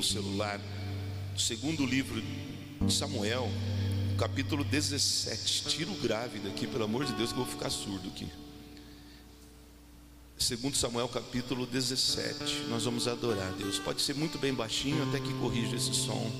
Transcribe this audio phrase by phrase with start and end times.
[0.00, 0.58] teu celular,
[1.36, 3.50] segundo livro de Samuel,
[4.18, 5.64] capítulo 17.
[5.68, 8.26] Tira o grave daqui, pelo amor de Deus, que eu vou ficar surdo aqui.
[10.38, 13.78] Segundo Samuel capítulo 17, nós vamos adorar a Deus.
[13.78, 16.30] Pode ser muito bem baixinho, até que corrija esse som.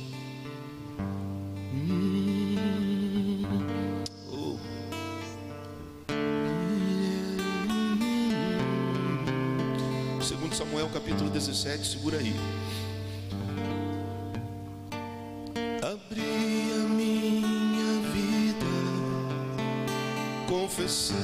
[4.33, 4.57] Oh.
[10.23, 12.35] Segundo Samuel capítulo 17, segura aí.
[15.91, 18.65] Abri a minha vida,
[20.49, 21.17] confessei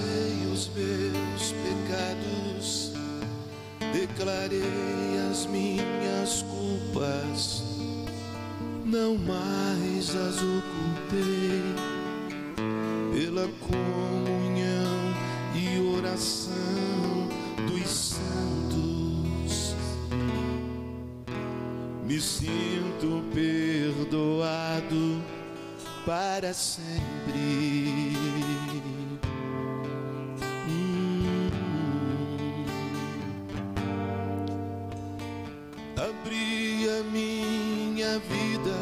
[0.52, 2.93] os meus pecados,
[3.93, 4.60] declarei
[5.30, 7.62] as minhas culpas,
[8.84, 11.62] não mais as ocultei,
[13.15, 15.15] pela comunhão
[15.54, 17.29] e oração
[17.69, 19.76] dos santos.
[22.04, 24.26] Me sinto perdoado
[26.07, 26.87] para sempre.
[30.68, 31.51] Hum.
[35.96, 38.79] Abri a minha vida,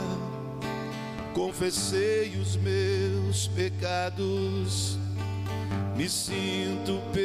[1.32, 4.98] confessei os meus pecados,
[5.96, 7.23] me sinto perdoado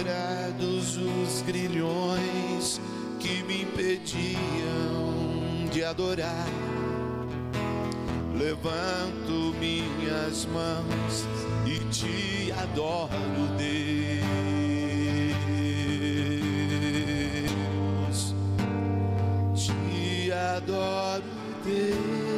[0.00, 2.80] quebrados os grilhões
[3.18, 4.38] que me impediam
[5.70, 6.46] de adorar.
[8.34, 11.26] Levanto minhas mãos
[11.66, 13.10] e te adoro,
[13.58, 14.24] Deus.
[19.54, 21.22] Te adoro,
[21.62, 22.29] Deus.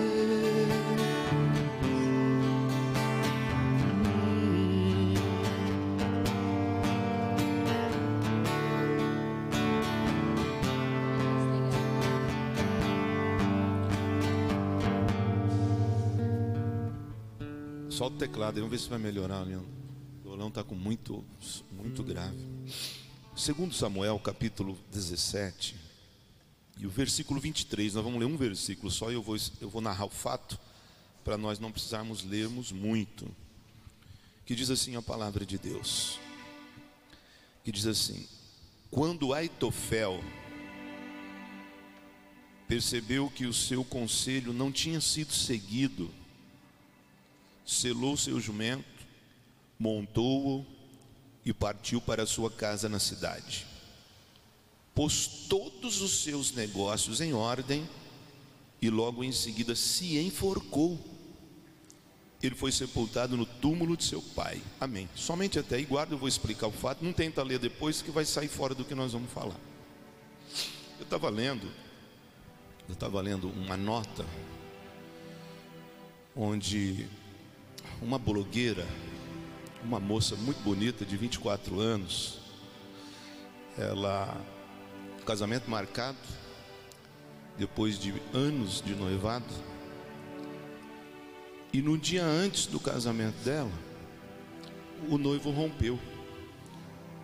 [18.02, 19.46] Solta o teclado, vamos ver se vai melhorar.
[19.46, 19.64] O
[20.24, 21.24] violão está com muito,
[21.70, 22.44] muito grave.
[23.36, 25.76] Segundo Samuel, capítulo 17,
[26.78, 29.80] e o versículo 23, nós vamos ler um versículo só e eu vou, eu vou
[29.80, 30.58] narrar o fato,
[31.22, 33.24] para nós não precisarmos lermos muito.
[34.44, 36.18] Que diz assim a palavra de Deus.
[37.62, 38.26] Que diz assim:
[38.90, 40.20] Quando Aitofel
[42.66, 46.10] percebeu que o seu conselho não tinha sido seguido,
[47.64, 48.84] selou seu jumento,
[49.78, 50.66] montou-o
[51.44, 53.66] e partiu para sua casa na cidade.
[54.94, 57.88] Pôs todos os seus negócios em ordem
[58.80, 60.98] e logo em seguida se enforcou.
[62.42, 64.60] Ele foi sepultado no túmulo de seu pai.
[64.80, 65.08] Amém.
[65.14, 67.04] Somente até aí, guarda, eu vou explicar o fato.
[67.04, 69.58] Não tenta ler depois que vai sair fora do que nós vamos falar.
[70.98, 71.66] Eu estava lendo,
[72.88, 74.26] eu estava lendo uma nota
[76.34, 77.08] onde
[78.02, 78.86] uma blogueira,
[79.82, 82.40] uma moça muito bonita de 24 anos,
[83.78, 84.36] ela
[85.24, 86.18] casamento marcado
[87.56, 89.46] depois de anos de noivado.
[91.72, 93.72] E no dia antes do casamento dela,
[95.08, 95.98] o noivo rompeu.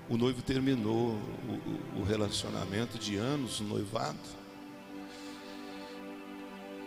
[0.08, 1.18] O noivo terminou
[1.96, 4.18] o, relacionamento de anos, noivado.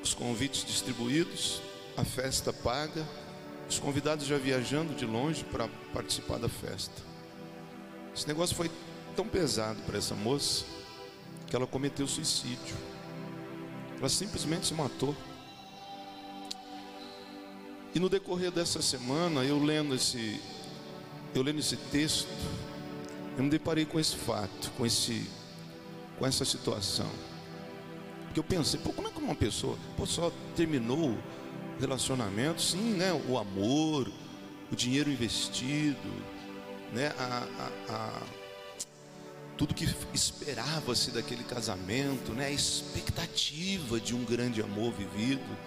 [0.02, 1.62] Os convites distribuídos,
[1.96, 3.06] a festa paga,
[3.72, 7.02] os convidados já viajando de longe para participar da festa.
[8.14, 8.70] Esse negócio foi
[9.16, 10.66] tão pesado para essa moça
[11.48, 12.76] que ela cometeu suicídio.
[13.98, 15.16] Ela simplesmente se matou.
[17.96, 20.42] E no decorrer dessa semana, eu lendo esse,
[21.34, 22.28] eu lendo esse texto,
[23.38, 25.30] eu me deparei com esse fato, com esse,
[26.20, 27.10] com essa situação.
[28.26, 31.18] Porque eu pensei, pô, como é que uma pessoa pô, só terminou
[31.82, 32.62] relacionamento?
[32.62, 33.12] Sim, né?
[33.28, 34.10] O amor,
[34.72, 36.10] o dinheiro investido,
[36.94, 37.14] né?
[37.18, 37.48] A,
[37.90, 38.22] a, a
[39.58, 42.48] tudo que esperava-se daquele casamento, né?
[42.48, 45.58] A expectativa de um grande amor vivido.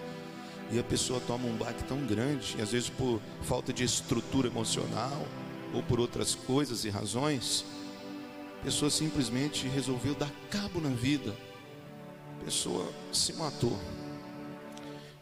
[0.71, 4.47] E a pessoa toma um baque tão grande, e às vezes por falta de estrutura
[4.47, 5.25] emocional
[5.71, 7.63] ou por outras coisas e razões,
[8.61, 11.35] a pessoa simplesmente resolveu dar cabo na vida.
[12.41, 13.79] A pessoa se matou.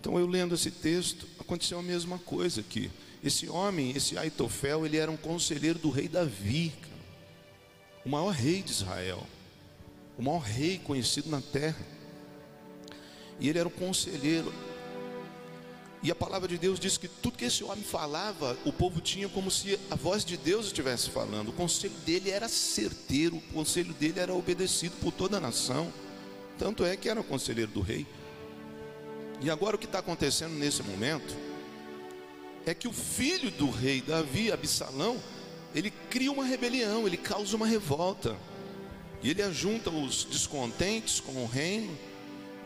[0.04, 2.92] Então eu lendo esse texto, aconteceu a mesma coisa aqui.
[3.24, 6.74] Esse homem, esse Aitofel, ele era um conselheiro do rei Davi,
[8.06, 9.26] o maior rei de Israel,
[10.18, 11.80] o maior rei conhecido na terra.
[13.40, 14.54] E ele era um conselheiro
[16.04, 19.30] E a palavra de Deus diz que tudo que esse homem falava, o povo tinha
[19.30, 21.48] como se a voz de Deus estivesse falando.
[21.48, 25.94] O conselho dele era certeiro, o conselho dele era obedecido por toda a nação.
[26.60, 28.06] Tanto é que era o conselheiro do rei.
[29.42, 31.36] E agora o que está acontecendo nesse momento
[32.66, 35.22] é que o filho do rei Davi, Absalão,
[35.76, 38.38] ele cria uma rebelião, ele causa uma revolta.
[39.22, 41.98] E ele ajunta os descontentes com o reino.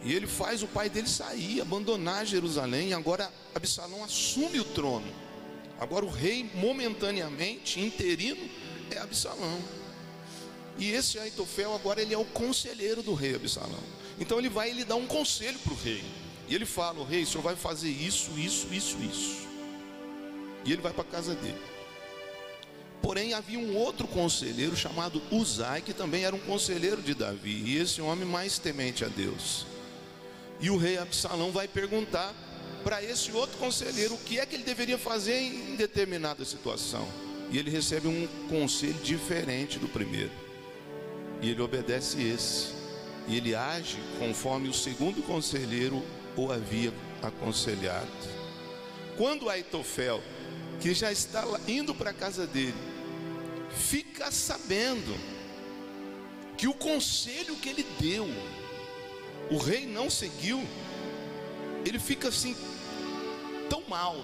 [0.04, 2.90] E ele faz o pai dele sair, abandonar Jerusalém.
[2.90, 5.08] E agora Absalão assume o trono.
[5.80, 8.50] Agora o rei, momentaneamente, interino,
[8.92, 9.60] é Absalão.
[10.78, 13.84] E esse Aitofel agora ele é o conselheiro do rei Absalão.
[14.20, 16.04] Então ele vai ele dá um conselho para o rei.
[16.48, 19.48] E ele fala: o rei, o senhor vai fazer isso, isso, isso, isso.
[20.64, 21.62] E ele vai para a casa dele.
[23.02, 27.78] Porém, havia um outro conselheiro chamado Uzai, que também era um conselheiro de Davi, e
[27.78, 29.66] esse homem mais temente a Deus.
[30.60, 32.34] E o rei Absalão vai perguntar
[32.84, 37.08] para esse outro conselheiro o que é que ele deveria fazer em determinada situação.
[37.52, 40.32] E ele recebe um conselho diferente do primeiro.
[41.42, 42.74] E ele obedece esse.
[43.28, 46.04] E ele age conforme o segundo conselheiro
[46.38, 48.08] o havia aconselhado.
[49.18, 50.22] Quando Aitofel,
[50.80, 52.76] que já está indo para a casa dele,
[53.72, 55.18] fica sabendo
[56.56, 58.28] que o conselho que ele deu,
[59.50, 60.64] o rei não seguiu,
[61.86, 62.56] ele fica assim,
[63.70, 64.24] tão mal,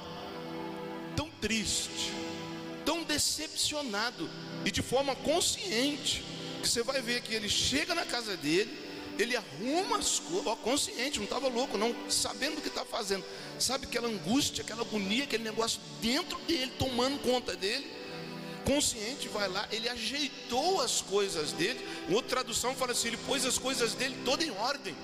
[1.16, 2.12] tão triste,
[2.86, 4.30] tão decepcionado,
[4.66, 6.24] e de forma consciente,
[6.62, 8.83] que você vai ver que ele chega na casa dele,
[9.18, 13.24] ele arruma as coisas, consciente, não estava louco, não, sabendo o que está fazendo,
[13.60, 17.90] sabe aquela angústia, aquela agonia, aquele negócio dentro dele, tomando conta dele,
[18.66, 21.86] consciente, vai lá, ele ajeitou as coisas dele.
[22.10, 24.96] Outra tradução fala assim: ele pôs as coisas dele toda em ordem.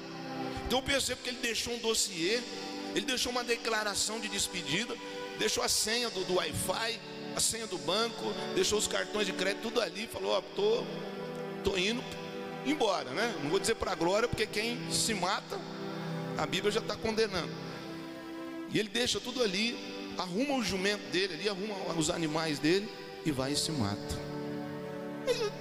[0.65, 2.41] Então eu percebo que ele deixou um dossiê,
[2.95, 4.95] ele deixou uma declaração de despedida,
[5.37, 6.99] deixou a senha do, do Wi-Fi,
[7.35, 10.83] a senha do banco, deixou os cartões de crédito tudo ali, falou: ó, tô,
[11.63, 12.03] tô indo
[12.65, 13.35] embora, né?
[13.41, 15.59] Não vou dizer para a glória, porque quem se mata,
[16.37, 17.51] a Bíblia já está condenando.
[18.71, 19.77] E ele deixa tudo ali,
[20.17, 22.89] arruma o jumento dele ali, arruma os animais dele
[23.25, 24.29] e vai e se mata.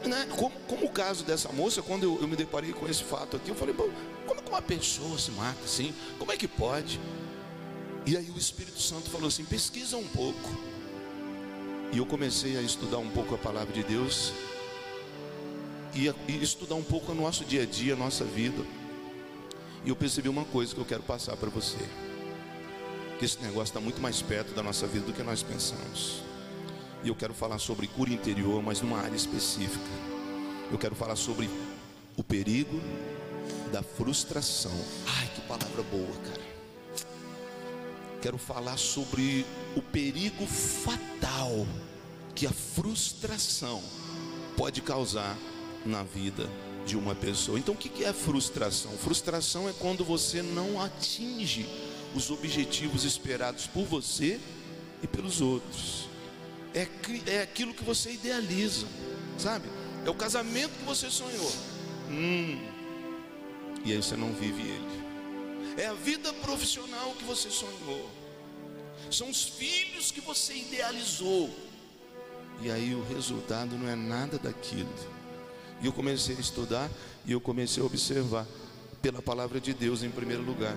[0.04, 0.28] Né?
[0.36, 3.50] Como, como, o caso dessa moça, quando eu, eu, me deparei com esse fato aqui,
[3.50, 3.74] eu falei,
[4.26, 5.94] como que uma pessoa se mata assim?
[6.18, 7.00] Como é que pode?
[8.06, 10.50] E aí o Espírito Santo falou assim: pesquisa um pouco.
[11.92, 14.32] E eu comecei a estudar um pouco a palavra de Deus
[15.94, 18.64] e, e estudar um pouco o nosso dia a dia, a nossa vida.
[19.84, 21.78] E eu percebi uma coisa que eu quero passar para você:
[23.18, 26.22] que esse negócio está muito mais perto da nossa vida do que nós pensamos.
[27.04, 29.78] E eu quero falar sobre cura interior, mas numa área específica.
[30.70, 31.48] Eu quero falar sobre
[32.16, 32.80] o perigo
[33.72, 34.72] da frustração.
[35.06, 36.48] Ai, que palavra boa, cara.
[38.20, 39.46] Quero falar sobre
[39.76, 41.66] o perigo fatal
[42.34, 43.82] que a frustração
[44.56, 45.36] pode causar
[45.84, 46.48] na vida
[46.86, 47.58] de uma pessoa.
[47.58, 48.92] Então, o que é frustração?
[48.92, 51.68] Frustração é quando você não atinge
[52.14, 54.40] os objetivos esperados por você
[55.02, 56.08] e pelos outros
[56.74, 56.88] é,
[57.26, 58.86] é aquilo que você idealiza,
[59.38, 59.68] sabe?
[60.04, 61.52] É o casamento que você sonhou.
[62.10, 62.58] Hum,
[63.84, 64.98] e aí você não vive ele.
[65.76, 68.10] É a vida profissional que você sonhou.
[69.10, 71.50] São os filhos que você idealizou.
[72.60, 74.92] E aí o resultado não é nada daquilo.
[75.80, 76.90] E eu comecei a estudar
[77.24, 78.46] e eu comecei a observar
[79.00, 80.76] pela palavra de Deus em primeiro lugar.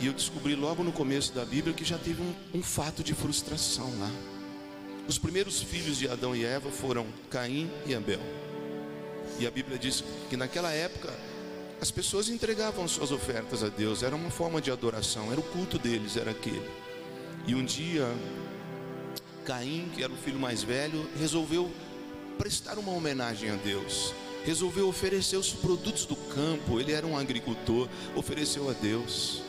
[0.00, 3.14] E eu descobri logo no começo da Bíblia que já teve um, um fato de
[3.14, 4.10] frustração lá.
[5.08, 8.20] Os primeiros filhos de Adão e Eva foram Caim e Abel.
[9.38, 11.12] E a Bíblia diz que naquela época
[11.80, 15.78] as pessoas entregavam suas ofertas a Deus, era uma forma de adoração, era o culto
[15.78, 16.68] deles, era aquele.
[17.46, 18.04] E um dia,
[19.44, 21.70] Caim, que era o filho mais velho, resolveu
[22.36, 24.12] prestar uma homenagem a Deus,
[24.48, 27.86] resolveu oferecer os produtos do campo, ele era um agricultor,
[28.16, 29.42] ofereceu a Deus.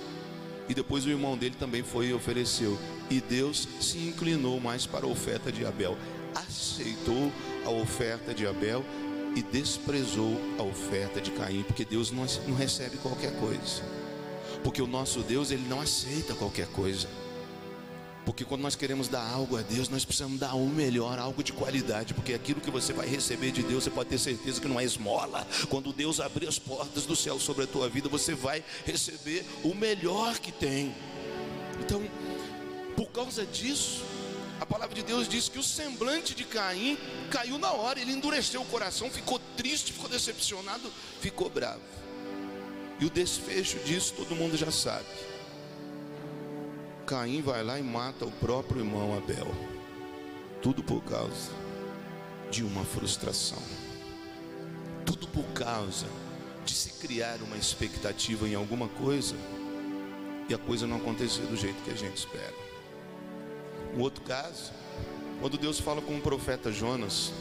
[0.68, 2.78] E depois o irmão dele também foi e ofereceu.
[3.10, 5.98] E Deus se inclinou mais para a oferta de Abel.
[6.36, 7.32] Aceitou
[7.66, 8.84] a oferta de Abel
[9.38, 13.82] e desprezou a oferta de Caim, porque Deus não, não recebe qualquer coisa.
[14.66, 17.08] Porque o nosso Deus, ele não aceita qualquer coisa.
[18.30, 21.52] Porque quando nós queremos dar algo a Deus, nós precisamos dar o melhor, algo de
[21.52, 22.14] qualidade.
[22.14, 24.84] Porque aquilo que você vai receber de Deus, você pode ter certeza que não é
[24.84, 25.48] esmola.
[25.68, 29.74] Quando Deus abrir as portas do céu sobre a tua vida, você vai receber o
[29.74, 30.96] melhor que tem.
[31.80, 32.08] Então,
[32.96, 34.04] por causa disso,
[34.62, 37.00] a palavra de Deus diz que o semblante de Caim
[37.32, 41.82] caiu na hora, ele endureceu o coração, ficou triste, ficou decepcionado, ficou bravo.
[43.00, 45.08] E o desfecho disso todo mundo já sabe.
[47.10, 49.48] Caim vai lá e mata o próprio irmão Abel.
[50.62, 51.50] Tudo por causa
[52.52, 53.58] de uma frustração.
[55.08, 56.06] Tudo por causa
[56.64, 59.36] de se criar uma expectativa em alguma coisa
[60.48, 62.54] e a coisa não acontecer do jeito que a gente espera.
[63.98, 64.72] Um outro caso,
[65.42, 67.32] quando Deus fala com o profeta Jonas,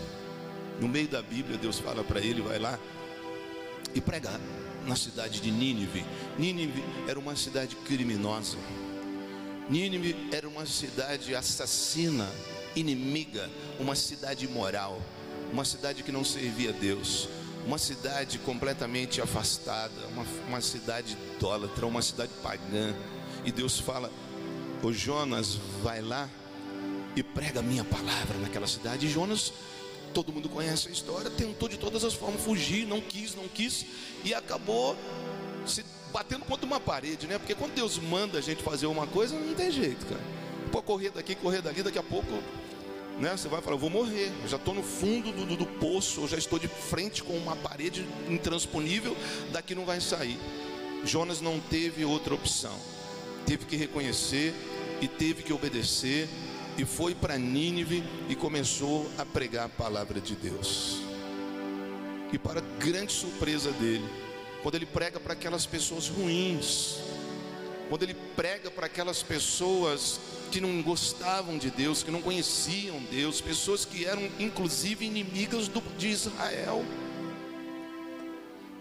[0.80, 2.78] no meio da Bíblia, Deus fala para ele: vai lá
[3.94, 4.40] e pregar
[4.86, 6.06] na cidade de Nínive.
[6.38, 8.56] Nínive era uma cidade criminosa.
[9.68, 12.26] Nínive era uma cidade assassina,
[12.74, 15.00] inimiga, uma cidade imoral,
[15.52, 17.28] uma cidade que não servia a Deus,
[17.66, 22.94] uma cidade completamente afastada, uma, uma cidade idólatra, uma cidade pagã.
[23.44, 24.10] E Deus fala:
[24.82, 26.30] O Jonas, vai lá
[27.14, 29.06] e prega a minha palavra naquela cidade.
[29.06, 29.52] E Jonas,
[30.14, 33.84] todo mundo conhece a história, tentou de todas as formas fugir, não quis, não quis,
[34.24, 34.96] e acabou
[35.66, 37.38] se batendo contra uma parede, né?
[37.38, 40.20] Porque quando Deus manda a gente fazer uma coisa, não tem jeito, cara.
[40.72, 42.32] Pô, correr daqui, correr dali, daqui a pouco,
[43.18, 43.36] né?
[43.36, 44.30] Você vai falar, eu vou morrer.
[44.42, 47.36] Eu já estou no fundo do, do, do poço, eu já estou de frente com
[47.36, 49.16] uma parede intransponível,
[49.52, 50.38] daqui não vai sair.
[51.04, 52.76] Jonas não teve outra opção.
[53.46, 54.54] Teve que reconhecer
[55.00, 56.28] e teve que obedecer
[56.76, 61.00] e foi para Nínive e começou a pregar a palavra de Deus.
[62.32, 64.04] E para grande surpresa dele,
[64.62, 66.96] quando ele prega para aquelas pessoas ruins,
[67.88, 73.40] quando ele prega para aquelas pessoas que não gostavam de Deus, que não conheciam Deus,
[73.40, 76.84] pessoas que eram inclusive inimigas do, de Israel.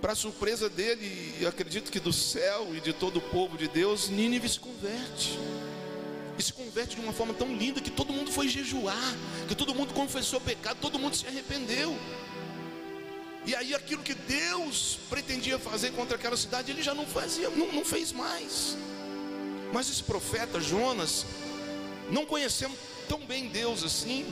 [0.01, 4.09] Para surpresa dele, e acredito que do céu e de todo o povo de Deus,
[4.09, 5.37] Nínive se converte.
[6.37, 9.15] E se converte de uma forma tão linda que todo mundo foi jejuar,
[9.47, 11.97] que todo mundo confessou pecado, todo mundo se arrependeu.
[13.47, 17.71] E aí aquilo que Deus pretendia fazer contra aquela cidade, ele já não fazia, não,
[17.71, 18.75] não fez mais.
[19.71, 21.25] Mas esse profeta Jonas,
[22.11, 22.75] não conhecendo
[23.07, 24.25] tão bem Deus assim,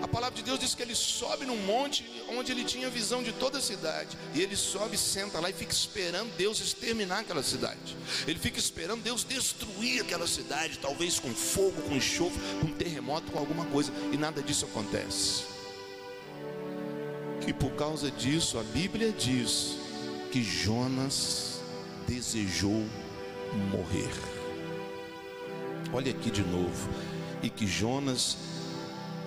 [0.00, 3.32] a palavra de Deus diz que ele sobe num monte onde ele tinha visão de
[3.32, 4.16] toda a cidade.
[4.32, 7.96] E ele sobe, senta lá e fica esperando Deus exterminar aquela cidade.
[8.28, 13.40] Ele fica esperando Deus destruir aquela cidade, talvez com fogo, com enxofre, com terremoto, com
[13.40, 13.92] alguma coisa.
[14.12, 15.55] E nada disso acontece.
[17.46, 19.78] E por causa disso, a Bíblia diz
[20.32, 21.60] que Jonas
[22.06, 22.84] desejou
[23.70, 24.10] morrer.
[25.92, 26.90] Olha aqui de novo.
[27.42, 28.36] E que Jonas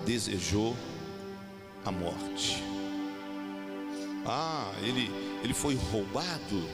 [0.04, 0.76] desejou
[1.84, 2.62] a morte.
[4.26, 5.10] Ah, ele,
[5.42, 6.68] ele foi roubado.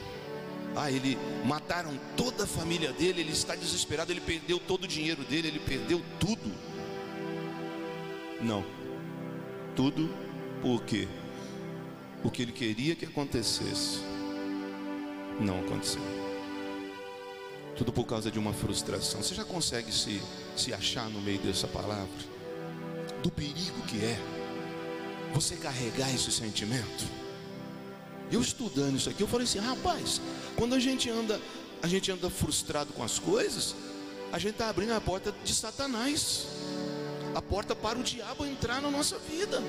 [0.75, 5.23] Ah, ele mataram toda a família dele, ele está desesperado, ele perdeu todo o dinheiro
[5.25, 6.53] dele, ele perdeu tudo.
[8.43, 8.65] Não.
[9.75, 10.11] Tudo
[10.61, 11.07] por quê?
[12.25, 14.01] O que ele queria que acontecesse,
[15.41, 16.03] não aconteceu.
[17.77, 19.23] Tudo por causa de uma frustração.
[19.23, 20.23] Você já consegue se,
[20.57, 22.09] se achar no meio dessa palavra?
[23.23, 24.19] Do perigo que é
[25.35, 27.05] você carregar esse sentimento?
[28.33, 30.21] Eu estudando isso aqui, eu falei assim, rapaz,
[30.57, 31.41] quando a gente anda,
[31.83, 33.75] a gente anda frustrado com as coisas,
[34.33, 36.47] a gente está abrindo a porta de Satanás,
[37.35, 39.63] a porta para o diabo entrar na nossa vida.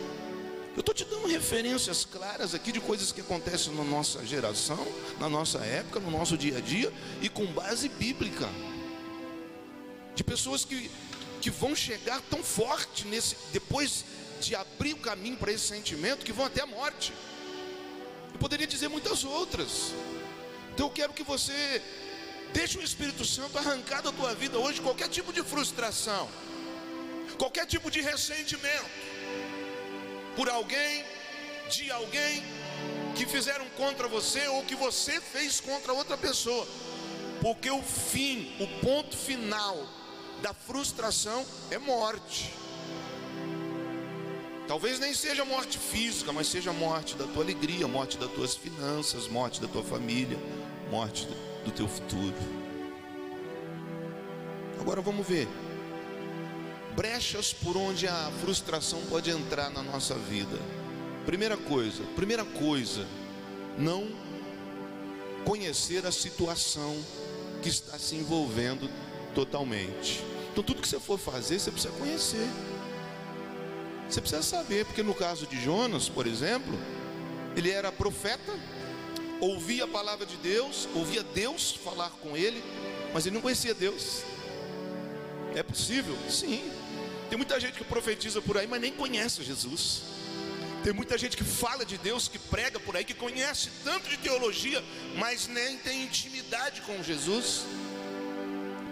[0.78, 4.88] Eu estou te dando referências claras aqui de coisas que acontecem na nossa geração,
[5.20, 8.48] na nossa época, no nosso dia a dia e com base bíblica.
[10.14, 10.92] De pessoas que,
[11.42, 14.06] que vão chegar tão forte nesse, depois
[14.40, 17.12] de abrir o caminho para esse sentimento, que vão até a morte.
[18.32, 19.92] Eu poderia dizer muitas outras.
[20.76, 21.82] Então eu quero que você
[22.54, 26.30] deixe o Espírito Santo arrancar da tua vida hoje qualquer tipo de frustração,
[27.36, 29.07] qualquer tipo de ressentimento
[30.38, 31.04] por alguém,
[31.68, 32.44] de alguém
[33.16, 36.66] que fizeram contra você ou que você fez contra outra pessoa.
[37.42, 39.76] Porque o fim, o ponto final
[40.44, 42.54] da frustração é morte.
[44.68, 49.28] Talvez nem seja morte física, mas seja morte da tua alegria, morte das tuas finanças,
[49.28, 50.38] morte da tua família,
[50.92, 51.28] morte
[51.66, 52.36] do teu futuro.
[54.80, 55.48] Agora vamos ver
[56.98, 60.58] brechas por onde a frustração pode entrar na nossa vida.
[61.28, 63.06] Primeira coisa, primeira coisa,
[63.78, 64.10] não
[65.46, 66.98] conhecer a situação
[67.62, 68.90] que está se envolvendo
[69.36, 70.24] totalmente.
[70.52, 72.50] Então tudo que você for fazer, você precisa conhecer.
[74.10, 76.80] Você precisa saber, porque no caso de Jonas, por exemplo,
[77.56, 78.58] ele era profeta,
[79.40, 82.64] ouvia a palavra de Deus, ouvia Deus falar com ele,
[83.14, 84.24] mas ele não conhecia Deus.
[85.54, 86.18] É possível?
[86.28, 86.77] Sim.
[87.30, 90.04] Tem muita gente que profetiza por aí, mas nem conhece Jesus.
[90.84, 94.18] Tem muita gente que fala de Deus, que prega por aí, que conhece tanto de
[94.18, 94.84] teologia,
[95.18, 97.66] mas nem tem intimidade com Jesus.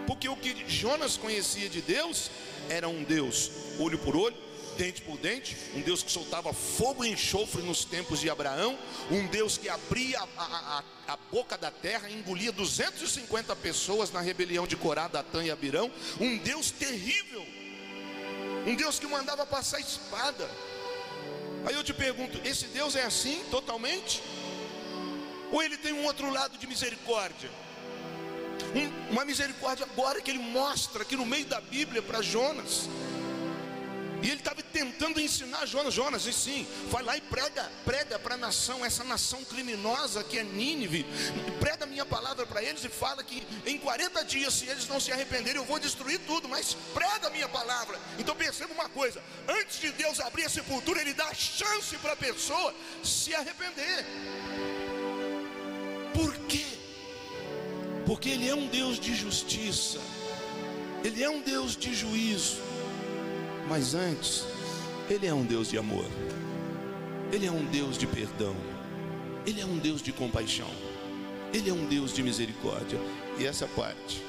[0.06, 2.30] Porque o que Jonas conhecia de Deus
[2.70, 3.50] era um Deus
[3.80, 4.36] olho por olho,
[4.78, 8.78] dente por dente, um Deus que soltava fogo e enxofre nos tempos de Abraão,
[9.10, 14.68] um Deus que abria a, a, a boca da terra, engolia 250 pessoas na rebelião
[14.68, 17.35] de Corá, Datã e Abirão, um Deus terrível,
[18.66, 20.50] um Deus que mandava passar espada.
[21.66, 24.22] Aí eu te pergunto: esse Deus é assim totalmente?
[25.52, 27.50] Ou ele tem um outro lado de misericórdia?
[28.76, 32.90] Um, uma misericórdia agora que ele mostra aqui no meio da Bíblia para Jonas.
[34.26, 38.34] E ele estava tentando ensinar Jonas, Jonas, e sim, vai lá e prega, prega para
[38.34, 41.06] a nação, essa nação criminosa que é Nínive,
[41.60, 45.00] prega a minha palavra para eles e fala que em 40 dias, se eles não
[45.00, 48.00] se arrependerem, eu vou destruir tudo, mas prega a minha palavra.
[48.18, 52.16] Então perceba uma coisa: antes de Deus abrir a sepultura, Ele dá chance para a
[52.16, 54.08] pessoa se arrepender.
[56.16, 56.66] Por quê?
[58.08, 60.00] Porque Ele é um Deus de justiça,
[61.04, 62.75] Ele é um Deus de juízo.
[63.68, 64.46] Mas antes,
[65.10, 66.06] Ele é um Deus de amor,
[67.32, 68.56] Ele é um Deus de perdão,
[69.46, 70.70] Ele é um Deus de compaixão,
[71.54, 73.00] Ele é um Deus de misericórdia.
[73.40, 74.24] E essa parte,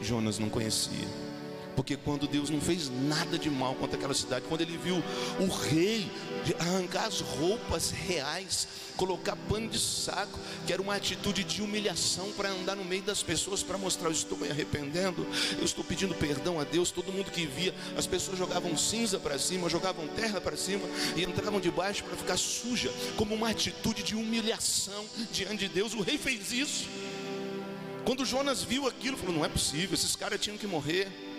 [0.00, 1.31] Jonas não conhecia.
[1.76, 5.02] Porque quando Deus não fez nada de mal contra aquela cidade, quando ele viu
[5.40, 6.10] o rei
[6.58, 12.50] arrancar as roupas reais, colocar pano de saco, que era uma atitude de humilhação para
[12.50, 15.26] andar no meio das pessoas, para mostrar: eu estou me arrependendo,
[15.58, 16.90] eu estou pedindo perdão a Deus.
[16.90, 20.82] Todo mundo que via, as pessoas jogavam cinza para cima, jogavam terra para cima
[21.16, 25.94] e entravam debaixo para ficar suja, como uma atitude de humilhação diante de Deus.
[25.94, 26.88] O rei fez isso.
[28.04, 31.31] Quando Jonas viu aquilo, falou: não é possível, esses caras tinham que morrer.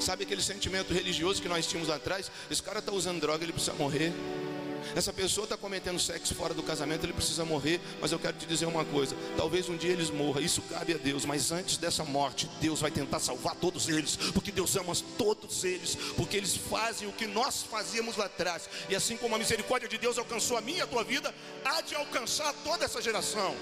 [0.00, 2.30] Sabe aquele sentimento religioso que nós tínhamos atrás?
[2.50, 4.12] Esse cara está usando droga, ele precisa morrer.
[4.94, 7.80] Essa pessoa está cometendo sexo fora do casamento, ele precisa morrer.
[8.00, 10.96] Mas eu quero te dizer uma coisa: talvez um dia eles morram, isso cabe a
[10.96, 11.24] Deus.
[11.24, 15.96] Mas antes dessa morte, Deus vai tentar salvar todos eles, porque Deus ama todos eles,
[16.16, 18.68] porque eles fazem o que nós fazíamos lá atrás.
[18.88, 21.80] E assim como a misericórdia de Deus alcançou a minha e a tua vida, há
[21.80, 23.54] de alcançar toda essa geração.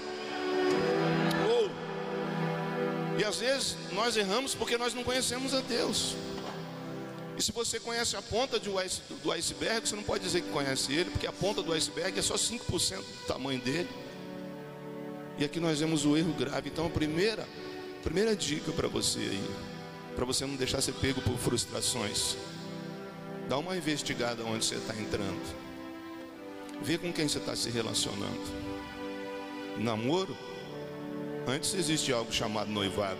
[3.17, 6.15] E às vezes nós erramos porque nós não conhecemos a Deus.
[7.37, 11.11] E se você conhece a ponta do iceberg, você não pode dizer que conhece ele,
[11.11, 13.89] porque a ponta do iceberg é só 5% do tamanho dele.
[15.37, 16.69] E aqui nós vemos o erro grave.
[16.69, 17.47] Então, a primeira,
[18.03, 19.49] primeira dica para você aí,
[20.15, 22.35] para você não deixar ser pego por frustrações,
[23.47, 25.55] dá uma investigada onde você está entrando.
[26.81, 28.41] Vê com quem você está se relacionando.
[29.77, 30.35] Namoro,
[31.47, 33.19] antes existe algo chamado noivado.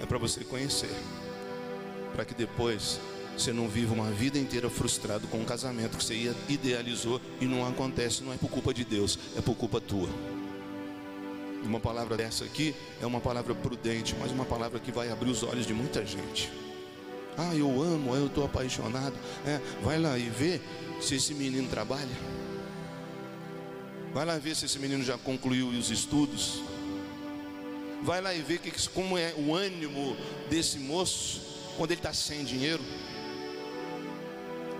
[0.00, 0.94] É para você conhecer
[2.16, 2.98] para que depois
[3.36, 7.68] você não viva uma vida inteira frustrado com um casamento que você idealizou e não
[7.68, 10.08] acontece, não é por culpa de Deus, é por culpa tua.
[11.62, 15.42] Uma palavra dessa aqui é uma palavra prudente, mas uma palavra que vai abrir os
[15.42, 16.50] olhos de muita gente.
[17.36, 19.14] Ah, eu amo, eu estou apaixonado.
[19.44, 20.58] É, vai lá e vê
[21.00, 22.16] se esse menino trabalha.
[24.14, 26.62] Vai lá ver se esse menino já concluiu os estudos.
[28.06, 30.16] Vai lá e vê que, como é o ânimo
[30.48, 31.42] desse moço
[31.76, 32.80] quando ele está sem dinheiro.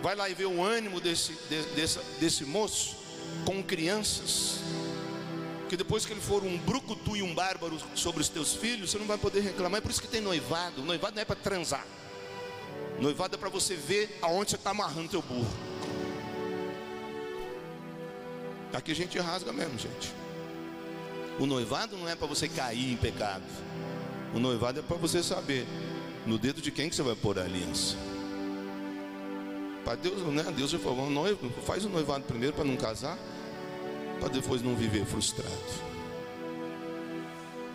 [0.00, 2.94] Vai lá e vê o ânimo desse, de, desse, desse moço
[3.44, 4.60] com crianças.
[5.68, 8.98] Que depois que ele for um brucutu e um bárbaro sobre os teus filhos, você
[8.98, 9.78] não vai poder reclamar.
[9.78, 10.80] É por isso que tem noivado.
[10.82, 11.84] Noivado não é para transar.
[13.00, 15.52] Noivado é para você ver aonde você está amarrando teu burro.
[18.72, 20.25] Aqui a gente rasga mesmo, gente.
[21.38, 23.44] O noivado não é para você cair em pecado.
[24.34, 25.66] O noivado é para você saber
[26.26, 27.96] no dedo de quem que você vai pôr a aliança?
[29.84, 30.44] Para Deus, né?
[30.56, 33.16] Deus já falou, noivo, faz o noivado primeiro para não casar,
[34.18, 35.52] para depois não viver frustrado.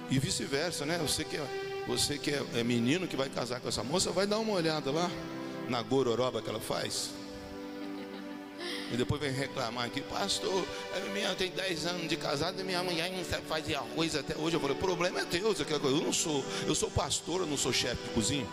[0.10, 0.98] E vice-versa, né?
[0.98, 4.28] Você que, é, você que é, é menino que vai casar com essa moça, vai
[4.28, 5.10] dar uma olhada lá
[5.70, 7.12] na gororoba que ela faz.
[8.92, 10.66] E depois vem reclamar aqui, pastor,
[11.14, 14.58] minha tem 10 anos de casado e minha mulher não sabe fazer arroz até hoje.
[14.58, 17.72] Eu falei, o problema é teu, eu não sou, eu sou pastor, eu não sou
[17.72, 18.48] chefe de cozinha.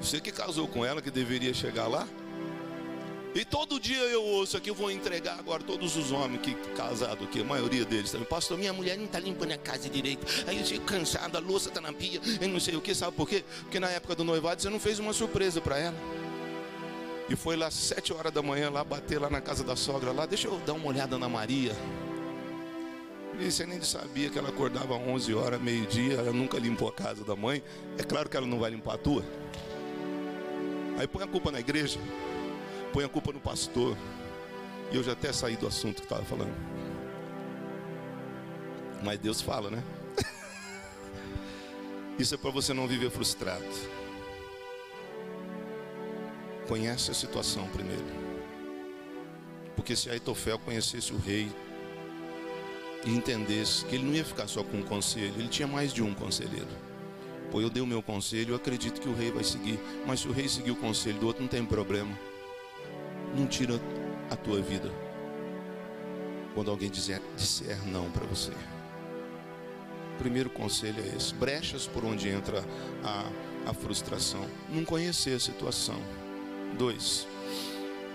[0.00, 2.08] Você que casou com ela, que deveria chegar lá.
[3.34, 7.26] E todo dia eu ouço aqui, eu vou entregar agora todos os homens que casados
[7.26, 8.26] aqui, a maioria deles também.
[8.26, 10.26] Pastor, minha mulher não está limpando a casa direito.
[10.46, 13.14] Aí eu chego cansado, a louça está na pia, eu não sei o que, sabe
[13.14, 13.44] por quê?
[13.60, 16.15] Porque na época do noivado você não fez uma surpresa para ela.
[17.28, 20.26] E foi lá sete horas da manhã lá bater lá na casa da sogra lá,
[20.26, 21.74] deixa eu dar uma olhada na Maria.
[23.38, 26.92] E você nem sabia que ela acordava às 11 horas, meio-dia, ela nunca limpou a
[26.92, 27.62] casa da mãe.
[27.98, 29.24] É claro que ela não vai limpar a tua.
[30.98, 31.98] Aí põe a culpa na igreja,
[32.92, 33.96] põe a culpa no pastor.
[34.90, 36.54] E eu já até saí do assunto que estava falando.
[39.02, 39.82] Mas Deus fala, né?
[42.18, 43.64] Isso é para você não viver frustrado.
[46.68, 48.04] Conhece a situação primeiro.
[49.74, 51.48] Porque se Aitofel conhecesse o rei
[53.04, 56.02] e entendesse que ele não ia ficar só com um conselho, ele tinha mais de
[56.02, 56.66] um conselheiro.
[57.50, 59.78] Pô, eu dei o meu conselho, eu acredito que o rei vai seguir.
[60.06, 62.18] Mas se o rei seguir o conselho do outro, não tem problema.
[63.36, 63.80] Não tira
[64.30, 64.90] a tua vida.
[66.54, 68.50] Quando alguém dizer, disser não para você.
[70.14, 72.64] O primeiro conselho é esse: brechas por onde entra
[73.04, 73.30] a,
[73.70, 74.44] a frustração.
[74.70, 76.00] Não conhecer a situação.
[76.78, 77.26] Dois,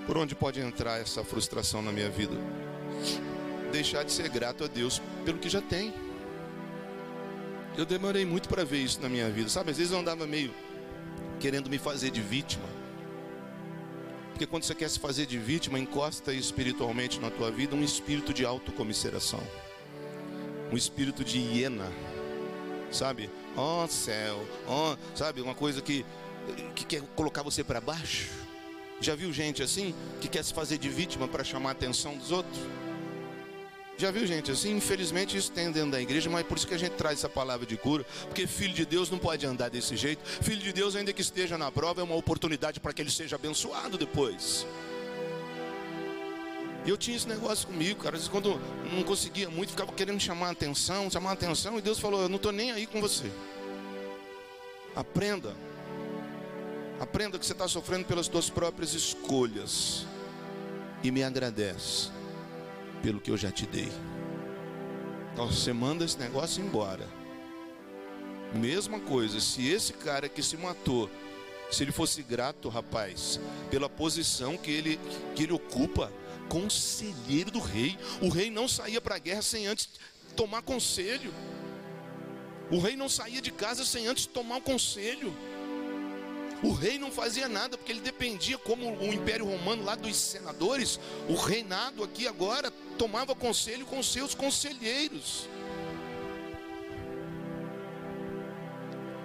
[0.05, 2.35] por onde pode entrar essa frustração na minha vida?
[3.71, 5.93] Deixar de ser grato a Deus pelo que já tem.
[7.77, 9.71] Eu demorei muito para ver isso na minha vida, sabe?
[9.71, 10.53] Às vezes eu andava meio
[11.39, 12.67] querendo me fazer de vítima.
[14.31, 18.33] Porque quando você quer se fazer de vítima, encosta espiritualmente na tua vida um espírito
[18.33, 19.41] de autocomiseração.
[20.71, 21.91] Um espírito de hiena.
[22.91, 23.29] Sabe?
[23.55, 26.05] Ó oh, céu, ó, oh, sabe, uma coisa que
[26.75, 28.29] que quer colocar você para baixo.
[29.01, 32.31] Já viu gente assim que quer se fazer de vítima para chamar a atenção dos
[32.31, 32.59] outros?
[33.97, 34.77] Já viu gente assim?
[34.77, 37.29] Infelizmente isso tem dentro da igreja, mas é por isso que a gente traz essa
[37.29, 40.23] palavra de cura, porque filho de Deus não pode andar desse jeito.
[40.23, 43.35] Filho de Deus, ainda que esteja na prova, é uma oportunidade para que ele seja
[43.35, 44.67] abençoado depois.
[46.85, 48.15] E eu tinha esse negócio comigo, cara.
[48.15, 48.59] Às vezes, quando
[48.91, 52.29] não conseguia muito, ficava querendo chamar a atenção, chamar a atenção, e Deus falou: Eu
[52.29, 53.31] não estou nem aí com você.
[54.95, 55.55] Aprenda.
[57.01, 60.05] Aprenda que você está sofrendo pelas suas próprias escolhas.
[61.03, 62.11] E me agradece
[63.01, 63.91] pelo que eu já te dei.
[65.33, 67.09] Então você manda esse negócio embora.
[68.53, 71.09] Mesma coisa, se esse cara que se matou,
[71.71, 73.39] se ele fosse grato, rapaz,
[73.71, 74.99] pela posição que ele,
[75.35, 76.13] que ele ocupa,
[76.47, 77.97] conselheiro do rei.
[78.21, 79.89] O rei não saía para a guerra sem antes
[80.35, 81.33] tomar conselho.
[82.69, 85.33] O rei não saía de casa sem antes tomar um conselho.
[86.63, 90.99] O rei não fazia nada porque ele dependia, como o Império Romano lá dos senadores,
[91.27, 95.47] o reinado aqui agora tomava conselho com seus conselheiros.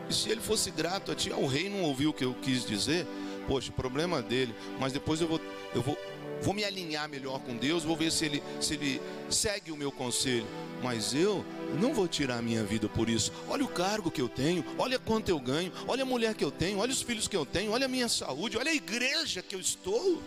[0.08, 2.32] E se ele fosse grato a ti, ah, o rei não ouviu o que eu
[2.34, 3.06] quis dizer,
[3.46, 5.40] poxa, problema dele, mas depois eu vou,
[5.74, 5.98] eu vou,
[6.42, 9.90] vou me alinhar melhor com Deus, vou ver se ele, se ele segue o meu
[9.90, 10.46] conselho.
[10.82, 11.44] Mas eu
[11.80, 13.32] não vou tirar a minha vida por isso.
[13.48, 16.50] Olha o cargo que eu tenho, olha quanto eu ganho, olha a mulher que eu
[16.50, 19.54] tenho, olha os filhos que eu tenho, olha a minha saúde, olha a igreja que
[19.54, 20.22] eu estou.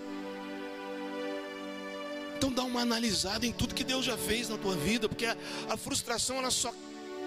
[2.38, 5.36] Então dá uma analisada em tudo que Deus já fez na tua vida, porque a,
[5.70, 6.74] a frustração ela só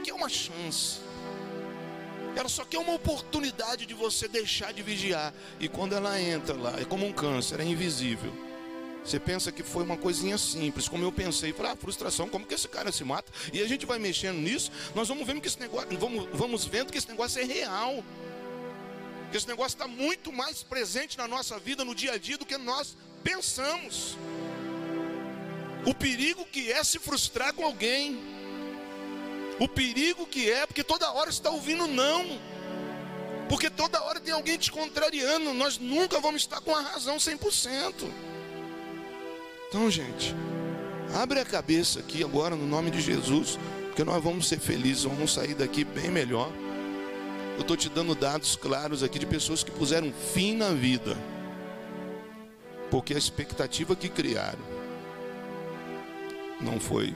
[0.03, 1.01] quer uma chance.
[2.35, 5.35] Ela só quer uma oportunidade de você deixar de vigiar.
[5.61, 8.33] E quando ela entra lá, é como um câncer, é invisível.
[9.05, 12.55] Você pensa que foi uma coisinha simples, como eu pensei, falei, ah, frustração, como que
[12.55, 13.33] esse cara se mata?
[13.53, 16.93] E a gente vai mexendo nisso, nós vamos vendo que esse negócio, vamos, vamos vendo
[16.93, 18.05] que esse negócio é real.
[19.31, 22.47] Que esse negócio está muito mais presente na nossa vida, no dia a dia, do
[22.47, 24.17] que nós pensamos.
[25.85, 28.21] O perigo que é se frustrar com alguém.
[29.59, 32.39] O perigo que é, porque toda hora está ouvindo não.
[33.49, 35.53] Porque toda hora tem alguém te contrariando.
[35.55, 38.32] Nós nunca vamos estar com a razão 100%.
[39.73, 40.35] Então, gente,
[41.15, 45.33] abre a cabeça aqui agora no nome de Jesus, porque nós vamos ser felizes, vamos
[45.33, 46.53] sair daqui bem melhor.
[47.55, 51.17] Eu estou te dando dados claros aqui de pessoas que puseram fim na vida,
[52.91, 54.61] porque a expectativa que criaram
[56.61, 57.15] não foi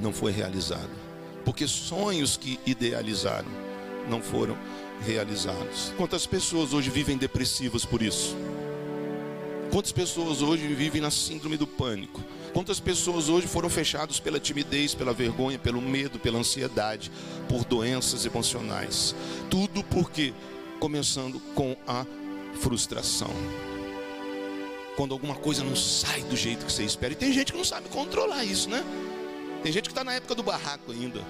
[0.00, 0.88] não foi realizado.
[1.44, 3.50] Porque sonhos que idealizaram
[4.08, 4.56] não foram
[5.02, 5.92] realizados.
[5.98, 8.34] Quantas pessoas hoje vivem depressivas por isso?
[9.70, 12.22] Quantas pessoas hoje vivem na síndrome do pânico?
[12.52, 17.10] Quantas pessoas hoje foram fechadas pela timidez, pela vergonha, pelo medo, pela ansiedade,
[17.48, 19.14] por doenças emocionais?
[19.50, 20.32] Tudo porque
[20.80, 22.06] começando com a
[22.60, 23.30] frustração
[24.96, 27.12] quando alguma coisa não sai do jeito que você espera.
[27.12, 28.82] E tem gente que não sabe controlar isso, né?
[29.62, 31.20] Tem gente que está na época do barraco ainda.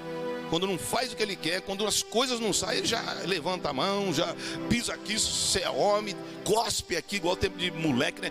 [0.51, 3.71] Quando não faz o que ele quer, quando as coisas não saem, ele já levanta
[3.71, 4.35] a mão, já
[4.69, 8.31] pisa aqui, você é homem, cospe aqui, igual o tempo de moleque, né?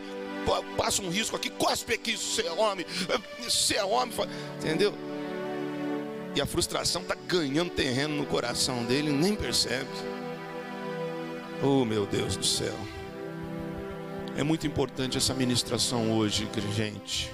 [0.77, 2.85] Passa um risco aqui, cospe aqui, você é homem,
[3.39, 4.13] você é homem,
[4.57, 4.93] entendeu?
[6.35, 9.89] E a frustração está ganhando terreno no coração dele, nem percebe.
[11.63, 12.75] Oh meu Deus do céu.
[14.37, 17.31] É muito importante essa ministração hoje, gente.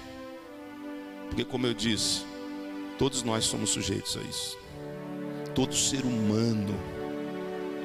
[1.28, 2.24] Porque, como eu disse,
[2.98, 4.61] todos nós somos sujeitos a isso.
[5.54, 6.74] Todo ser humano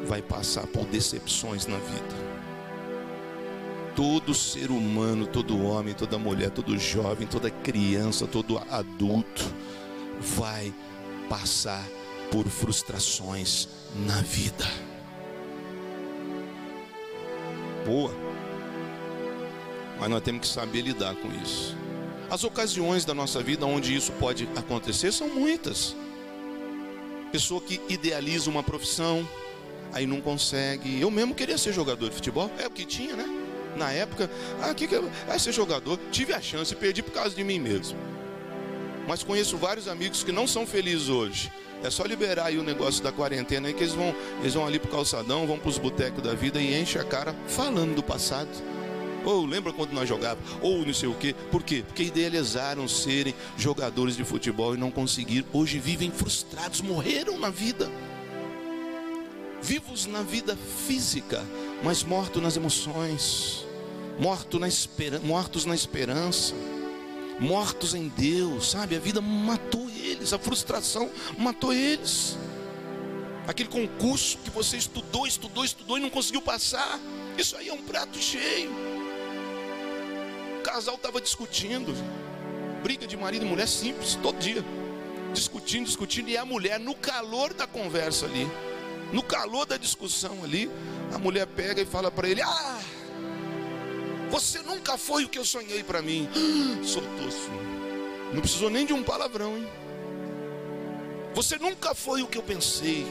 [0.05, 2.27] vai passar por decepções na vida.
[3.95, 9.43] Todo ser humano, todo homem, toda mulher, todo jovem, toda criança, todo adulto
[10.19, 10.73] vai
[11.27, 11.83] passar
[12.31, 13.67] por frustrações
[14.05, 14.65] na vida.
[17.85, 18.13] Boa.
[19.99, 21.75] Mas nós temos que saber lidar com isso.
[22.29, 25.95] As ocasiões da nossa vida onde isso pode acontecer são muitas.
[27.31, 29.27] Pessoa que idealiza uma profissão,
[29.93, 30.99] aí não consegue.
[30.99, 33.25] Eu mesmo queria ser jogador de futebol, é o que tinha, né?
[33.75, 34.29] Na época,
[34.61, 35.09] ah, que que eu...
[35.29, 37.97] ah, ser jogador, tive a chance e perdi por causa de mim mesmo.
[39.07, 41.51] Mas conheço vários amigos que não são felizes hoje.
[41.83, 44.79] É só liberar aí o negócio da quarentena aí que eles vão, eles vão ali
[44.79, 48.49] pro calçadão, vão para os botecos da vida e enchem a cara falando do passado.
[49.27, 50.49] Ou lembra quando nós jogávamos?
[50.61, 51.35] Ou não sei o quê.
[51.51, 51.83] Por quê?
[51.85, 55.45] Porque idealizaram serem jogadores de futebol e não conseguiram.
[55.51, 57.91] Hoje vivem frustrados, morreram na vida.
[59.61, 61.43] Vivos na vida física,
[61.83, 63.65] mas mortos nas emoções,
[64.17, 66.55] mortos na, mortos na esperança,
[67.37, 68.95] mortos em Deus, sabe?
[68.95, 72.37] A vida matou eles, a frustração matou eles.
[73.45, 76.97] Aquele concurso que você estudou, estudou, estudou e não conseguiu passar,
[77.37, 78.86] isso aí é um prato cheio
[80.67, 81.93] casal estava discutindo,
[82.83, 84.63] briga de marido e mulher simples, todo dia,
[85.33, 88.45] discutindo, discutindo, e a mulher, no calor da conversa ali,
[89.13, 90.69] no calor da discussão ali,
[91.13, 92.81] a mulher pega e fala para ele: Ah,
[94.29, 96.27] você nunca foi o que eu sonhei para mim.
[96.83, 97.49] Soltou-se,
[98.33, 99.67] não precisou nem de um palavrão, hein?
[101.33, 103.07] Você nunca foi o que eu pensei.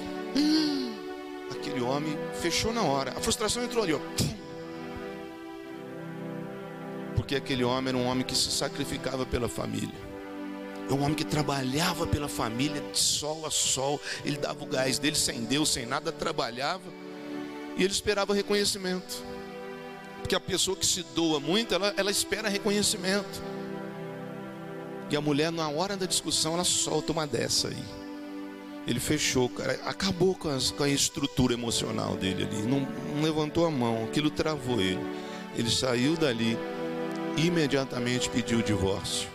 [1.51, 4.46] Aquele homem fechou na hora, a frustração entrou ali, ó
[7.27, 9.99] porque aquele homem era um homem que se sacrificava pela família.
[10.89, 14.01] É um homem que trabalhava pela família de sol a sol.
[14.25, 16.85] Ele dava o gás dele sem Deus, sem nada, trabalhava.
[17.77, 19.25] E ele esperava reconhecimento.
[20.21, 23.43] Porque a pessoa que se doa muito, ela, ela espera reconhecimento.
[25.11, 27.85] E a mulher, na hora da discussão, ela solta uma dessa aí.
[28.87, 32.63] Ele fechou, cara, acabou com, as, com a estrutura emocional dele ali.
[32.63, 35.01] Não, não levantou a mão, aquilo travou ele.
[35.57, 36.57] Ele saiu dali
[37.37, 39.29] imediatamente pediu o divórcio.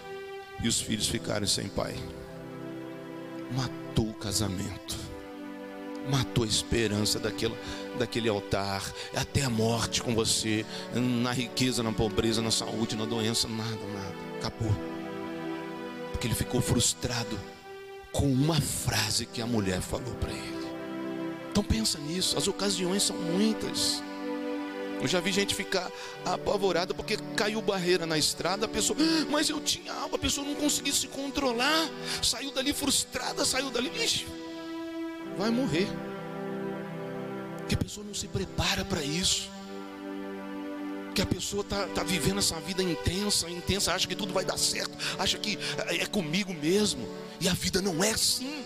[0.63, 1.95] E os filhos ficaram sem pai.
[3.51, 4.95] Matou o casamento.
[6.09, 7.55] Matou a esperança daquele,
[7.97, 8.83] daquele altar.
[9.15, 10.65] Até a morte com você.
[10.93, 13.47] Na riqueza, na pobreza, na saúde, na doença.
[13.47, 14.15] Nada, nada.
[14.39, 14.75] Acabou.
[16.11, 17.39] Porque ele ficou frustrado
[18.11, 20.67] com uma frase que a mulher falou para ele.
[21.49, 22.37] Então pensa nisso.
[22.37, 24.03] As ocasiões são muitas.
[25.01, 25.91] Eu já vi gente ficar
[26.23, 30.45] apavorada porque caiu barreira na estrada, a pessoa, ah, mas eu tinha algo, a pessoa
[30.45, 31.89] não conseguiu se controlar,
[32.21, 34.27] saiu dali frustrada, saiu dali, ixi,
[35.35, 35.87] vai morrer.
[37.57, 39.49] Porque a pessoa não se prepara para isso.
[41.15, 44.57] Que a pessoa está tá vivendo essa vida intensa, intensa, acha que tudo vai dar
[44.57, 47.09] certo, acha que é comigo mesmo,
[47.39, 48.63] e a vida não é assim.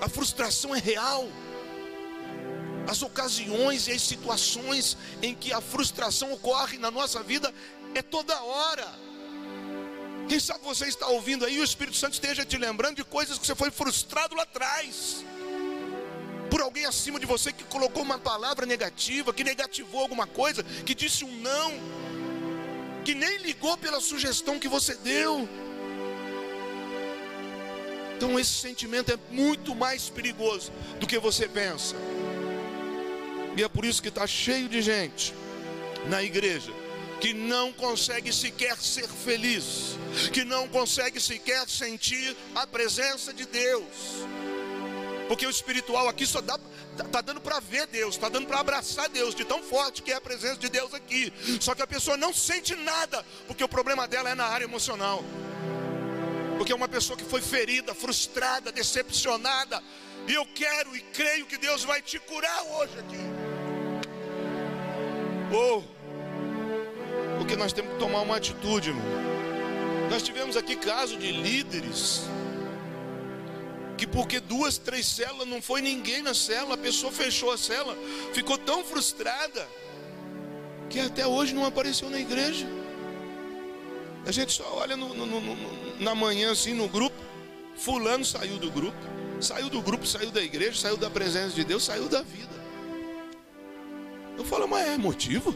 [0.00, 1.28] A frustração é real
[2.86, 7.52] as ocasiões e as situações em que a frustração ocorre na nossa vida
[7.94, 9.04] é toda hora.
[10.28, 13.46] Quem sabe você está ouvindo aí, o Espírito Santo esteja te lembrando de coisas que
[13.46, 15.24] você foi frustrado lá atrás.
[16.50, 20.94] Por alguém acima de você que colocou uma palavra negativa, que negativou alguma coisa, que
[20.94, 21.72] disse um não,
[23.04, 25.48] que nem ligou pela sugestão que você deu.
[28.16, 31.96] Então esse sentimento é muito mais perigoso do que você pensa.
[33.56, 35.34] E é por isso que está cheio de gente
[36.08, 36.72] na igreja
[37.24, 39.96] que não consegue sequer ser feliz,
[40.30, 44.26] que não consegue sequer sentir a presença de Deus.
[45.26, 46.58] Porque o espiritual aqui só dá
[46.98, 50.12] tá, tá dando para ver Deus, está dando para abraçar Deus, de tão forte que
[50.12, 51.32] é a presença de Deus aqui.
[51.60, 55.24] Só que a pessoa não sente nada, porque o problema dela é na área emocional.
[56.58, 59.82] Porque é uma pessoa que foi ferida, frustrada, decepcionada.
[60.28, 63.43] E eu quero e creio que Deus vai te curar hoje aqui.
[65.52, 65.82] Oh,
[67.38, 69.04] porque nós temos que tomar uma atitude, irmão.
[70.10, 72.22] Nós tivemos aqui caso de líderes
[73.96, 77.96] que porque duas, três células não foi ninguém na célula, a pessoa fechou a célula,
[78.32, 79.68] ficou tão frustrada
[80.90, 82.66] que até hoje não apareceu na igreja.
[84.26, 87.16] A gente só olha no, no, no, na manhã assim no grupo,
[87.76, 88.96] fulano saiu do grupo,
[89.40, 92.53] saiu do grupo, saiu da igreja, saiu da presença de Deus, saiu da vida.
[94.36, 95.54] Eu falo, mas é motivo?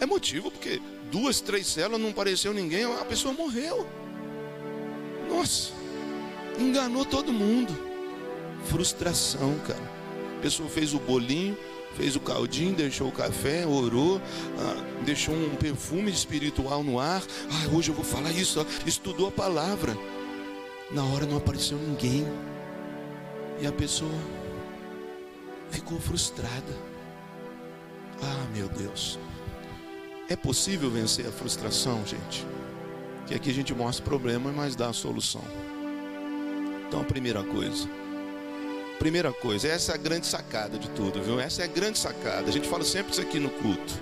[0.00, 3.86] É motivo, porque duas, três células não apareceu ninguém, a pessoa morreu.
[5.28, 5.72] Nossa,
[6.58, 7.76] enganou todo mundo.
[8.64, 9.96] Frustração, cara.
[10.38, 11.56] A pessoa fez o bolinho,
[11.96, 14.20] fez o caldinho, deixou o café, orou,
[14.58, 17.22] ah, deixou um perfume espiritual no ar.
[17.50, 19.96] Ah, hoje eu vou falar isso, estudou a palavra.
[20.90, 22.26] Na hora não apareceu ninguém.
[23.60, 24.12] E a pessoa
[25.70, 26.85] ficou frustrada.
[28.22, 29.18] Ah, meu Deus.
[30.28, 32.46] É possível vencer a frustração, gente?
[33.26, 35.42] Que aqui a gente mostra o problema, mas dá a solução.
[36.86, 37.88] Então, a primeira coisa.
[38.98, 41.38] Primeira coisa, essa é a grande sacada de tudo, viu?
[41.38, 42.48] Essa é a grande sacada.
[42.48, 43.94] A gente fala sempre isso aqui no culto.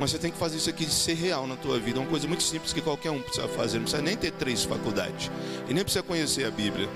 [0.00, 1.98] Mas você tem que fazer isso aqui ser real na tua vida.
[1.98, 3.78] É uma coisa muito simples que qualquer um precisa fazer.
[3.78, 5.30] Não precisa nem ter três faculdades.
[5.68, 6.88] E nem precisa conhecer a Bíblia.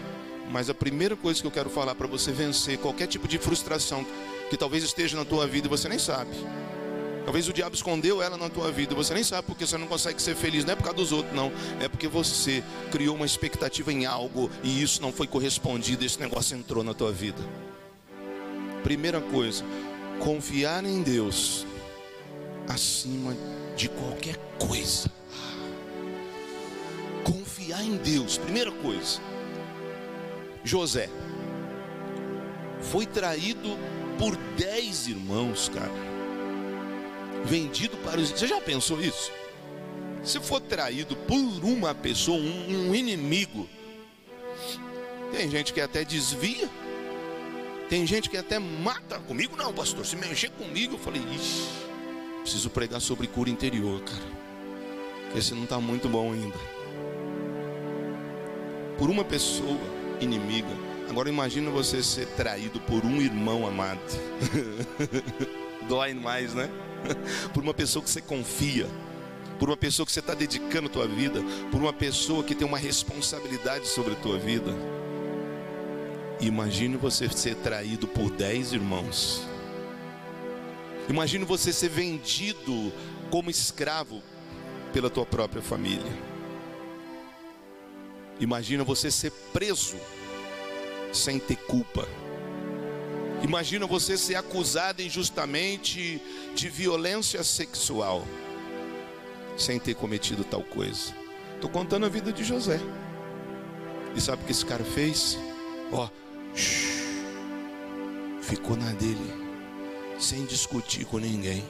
[0.51, 4.05] Mas a primeira coisa que eu quero falar para você vencer qualquer tipo de frustração
[4.51, 6.31] que talvez esteja na tua vida e você nem sabe.
[7.25, 10.23] Talvez o diabo escondeu ela na tua vida, você nem sabe porque você não consegue
[10.23, 13.93] ser feliz, não é por causa dos outros, não, é porque você criou uma expectativa
[13.93, 17.43] em algo e isso não foi correspondido, esse negócio entrou na tua vida.
[18.85, 19.65] Primeira coisa,
[20.21, 21.67] confiar em Deus
[22.69, 23.37] acima
[23.77, 25.11] de qualquer coisa.
[27.25, 29.21] Confiar em Deus, primeira coisa.
[30.63, 31.11] José
[32.81, 33.77] foi traído
[34.19, 36.17] por dez irmãos, cara
[37.47, 38.31] vendido para os.
[38.31, 39.33] Você já pensou isso?
[40.23, 43.69] Se for traído por uma pessoa, um, um inimigo,
[45.31, 46.69] tem gente que até desvia,
[47.89, 49.21] tem gente que até mata.
[49.21, 50.05] Comigo não, pastor.
[50.05, 51.69] Se mexer comigo, eu falei, ixi,
[52.43, 54.37] preciso pregar sobre cura interior, cara.
[55.37, 56.59] Esse não está muito bom ainda.
[58.99, 59.79] Por uma pessoa
[60.21, 60.86] inimiga.
[61.09, 64.01] Agora imagina você ser traído por um irmão amado.
[65.89, 66.69] Dói mais, né?
[67.55, 68.87] por uma pessoa que você confia,
[69.59, 71.41] por uma pessoa que você está dedicando a tua vida,
[71.71, 74.73] por uma pessoa que tem uma responsabilidade sobre a tua vida.
[76.41, 79.47] Imagine você ser traído por dez irmãos.
[81.09, 82.93] Imagine você ser vendido
[83.31, 84.23] como escravo
[84.93, 86.13] pela tua própria família.
[88.39, 89.97] Imagina você ser preso
[91.17, 92.07] sem ter culpa.
[93.43, 96.21] Imagina você ser acusado injustamente
[96.55, 98.27] de violência sexual,
[99.57, 101.15] sem ter cometido tal coisa.
[101.55, 102.81] Estou contando a vida de José.
[104.15, 105.39] E sabe o que esse cara fez?
[105.93, 106.09] Ó,
[108.41, 109.33] ficou na dele,
[110.19, 111.65] sem discutir com ninguém,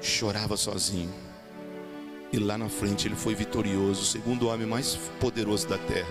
[0.00, 1.12] chorava sozinho.
[2.32, 6.08] E lá na frente ele foi vitorioso, segundo o homem mais poderoso da terra.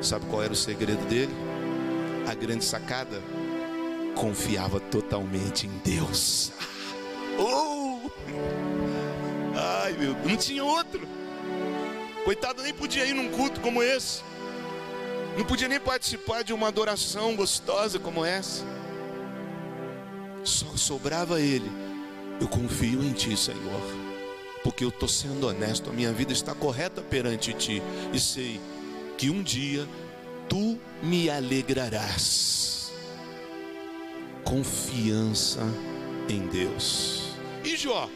[0.00, 1.32] Sabe qual era o segredo dele?
[2.26, 3.20] A grande sacada?
[4.14, 6.52] confiava totalmente em Deus.
[7.38, 8.10] Oh!
[9.56, 11.00] Ai meu, não tinha outro.
[12.26, 14.22] Coitado, nem podia ir num culto como esse.
[15.36, 18.62] Não podia nem participar de uma adoração gostosa como essa.
[20.44, 21.72] Só sobrava ele.
[22.38, 23.80] Eu confio em ti, Senhor.
[24.62, 27.82] Porque eu estou sendo honesto, a minha vida está correta perante ti.
[28.12, 28.60] E sei
[29.16, 29.88] que um dia
[30.52, 32.92] tu me alegrarás
[34.44, 35.60] confiança
[36.28, 37.22] em Deus.
[37.64, 38.06] E Jó?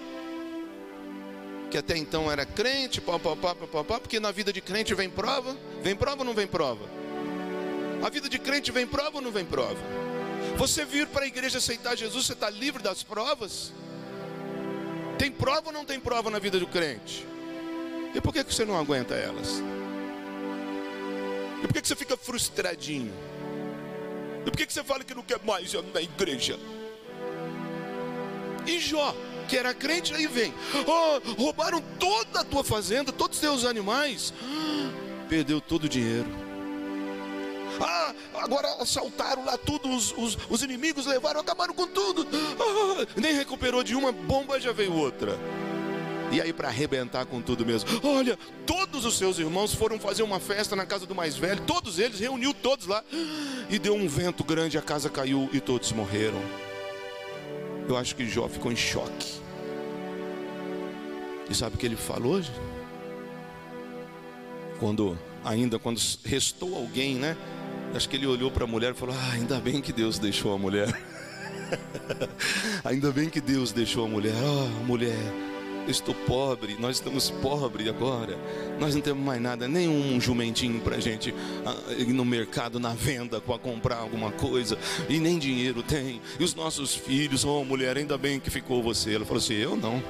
[1.71, 4.95] Que até então era crente, pá, pá, pá, pá, pá, porque na vida de crente
[4.95, 6.85] vem prova, vem prova ou não vem prova?
[8.05, 9.81] A vida de crente vem prova ou não vem prova?
[10.59, 13.73] Você vir para a igreja aceitar Jesus, você está livre das provas?
[15.19, 17.27] Tem prova ou não tem prova na vida do crente?
[18.15, 19.63] E por que você não aguenta elas?
[21.67, 23.13] E por que você fica frustradinho?
[24.47, 26.57] E por que você fala que não quer mais ir na igreja?
[28.65, 29.13] E Jó,
[29.49, 30.55] que era crente, aí vem:
[30.87, 34.33] oh, roubaram toda a tua fazenda, todos os teus animais,
[35.29, 36.29] perdeu todo o dinheiro.
[37.81, 42.27] Ah, agora assaltaram lá tudo, os, os, os inimigos levaram, acabaram com tudo.
[42.59, 45.37] Ah, nem recuperou de uma bomba, já veio outra.
[46.33, 50.41] E aí, para arrebentar com tudo mesmo, olha, todos os seus irmãos foram fazer uma
[50.41, 53.03] festa na casa do mais velho, todos eles, reuniu todos lá,
[53.71, 56.41] e deu um vento grande, a casa caiu e todos morreram.
[57.89, 59.41] Eu acho que Jó ficou em choque.
[61.49, 62.43] E sabe o que ele falou?
[64.81, 67.37] Quando, ainda quando restou alguém, né?
[67.95, 70.53] Acho que ele olhou para a mulher e falou: ah, ainda bem que Deus deixou
[70.53, 70.89] a mulher.
[72.85, 74.35] ainda bem que Deus deixou a mulher.
[74.35, 75.17] Ah, mulher
[75.87, 78.37] eu estou pobre, nós estamos pobres agora,
[78.81, 81.33] nós não temos mais nada, nenhum jumentinho para a gente
[81.65, 84.77] ah, ir no mercado, na venda, para comprar alguma coisa,
[85.09, 89.15] e nem dinheiro tem, e os nossos filhos, oh mulher, ainda bem que ficou você.
[89.15, 90.03] Ela falou assim: Eu não.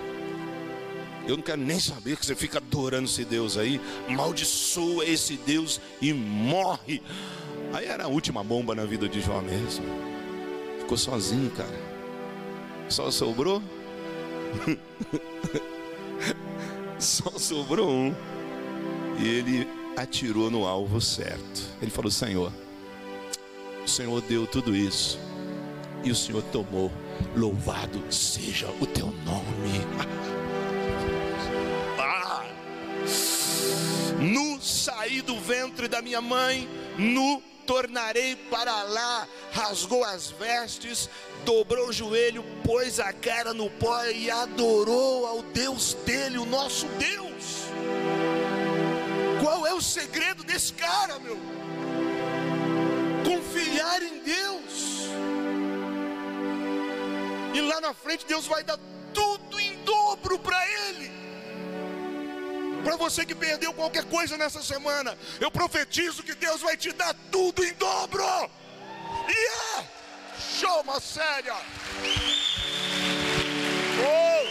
[1.26, 5.80] Eu não quero nem saber que você fica adorando esse Deus aí, maldiçoa esse Deus
[6.00, 7.02] e morre.
[7.72, 9.84] Aí era a última bomba na vida de Jó mesmo.
[10.78, 11.96] Ficou sozinho, cara.
[12.88, 13.60] Só sobrou
[16.98, 18.14] Só sobrou um.
[19.18, 21.62] E ele atirou no alvo certo.
[21.80, 22.52] Ele falou: Senhor,
[23.84, 25.18] o Senhor deu tudo isso.
[26.04, 26.90] E o Senhor tomou.
[27.34, 29.80] Louvado seja o teu nome.
[31.98, 32.44] Ah!
[34.20, 39.26] No saí do ventre da minha mãe, no tornarei para lá.
[39.56, 41.08] Rasgou as vestes,
[41.42, 46.84] dobrou o joelho, pôs a cara no pó e adorou ao Deus dele, o nosso
[46.98, 47.64] Deus.
[49.42, 51.38] Qual é o segredo desse cara, meu?
[53.24, 55.06] Confiar em Deus.
[57.54, 58.78] E lá na frente Deus vai dar
[59.14, 61.10] tudo em dobro para ele.
[62.84, 67.14] Para você que perdeu qualquer coisa nessa semana, eu profetizo que Deus vai te dar
[67.32, 68.22] tudo em dobro.
[69.28, 69.84] Yeah!
[70.38, 71.54] Show uma séria.
[74.00, 74.46] Oh!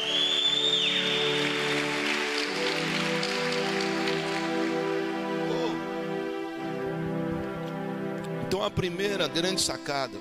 [8.47, 10.17] Então a primeira grande sacada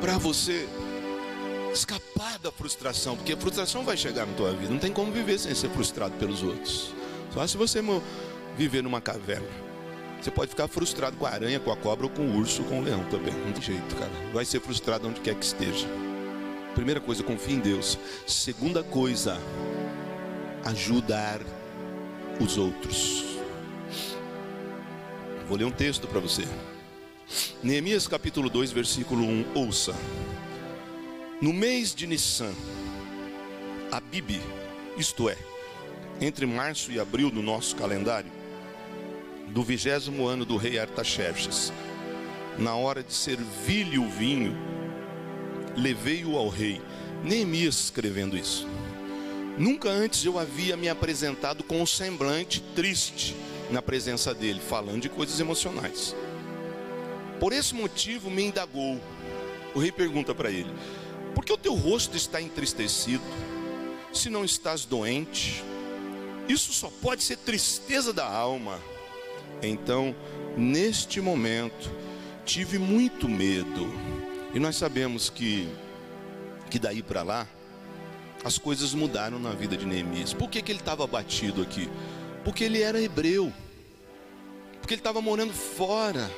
[0.00, 0.68] para você
[1.72, 4.72] escapar da frustração, porque a frustração vai chegar na tua vida.
[4.72, 6.94] Não tem como viver sem ser frustrado pelos outros.
[7.32, 7.80] Só se você
[8.56, 9.63] viver numa caverna.
[10.24, 12.68] Você pode ficar frustrado com a aranha, com a cobra, ou com o urso, ou
[12.70, 13.34] com o leão também.
[13.34, 14.10] Não tem jeito, cara.
[14.32, 15.86] Vai ser frustrado onde quer que esteja.
[16.74, 17.98] Primeira coisa, confie em Deus.
[18.26, 19.38] Segunda coisa,
[20.64, 21.42] ajudar
[22.40, 23.36] os outros.
[25.46, 26.44] Vou ler um texto para você.
[27.62, 29.44] Neemias capítulo 2, versículo 1.
[29.54, 29.94] Ouça.
[31.38, 32.54] No mês de Nissan,
[33.92, 34.40] Abib,
[34.96, 35.36] isto é,
[36.18, 38.32] entre março e abril do nosso calendário,
[39.54, 41.72] do vigésimo ano do rei Artaxerxes,
[42.58, 44.52] na hora de servir-lhe o vinho,
[45.76, 46.82] levei-o ao rei.
[47.22, 48.66] Neemias escrevendo isso.
[49.56, 53.36] Nunca antes eu havia me apresentado com um semblante triste
[53.70, 56.16] na presença dele, falando de coisas emocionais.
[57.38, 59.00] Por esse motivo me indagou.
[59.72, 60.72] O rei pergunta para ele:
[61.32, 63.22] Por que o teu rosto está entristecido?
[64.12, 65.62] Se não estás doente,
[66.48, 68.80] isso só pode ser tristeza da alma.
[69.66, 70.14] Então,
[70.56, 71.90] neste momento,
[72.44, 73.92] tive muito medo.
[74.54, 75.68] E nós sabemos que
[76.70, 77.46] que daí para lá
[78.44, 80.34] as coisas mudaram na vida de Neemias.
[80.34, 81.88] Por que, que ele estava abatido aqui?
[82.44, 83.52] Porque ele era hebreu.
[84.80, 86.30] Porque ele estava morando fora,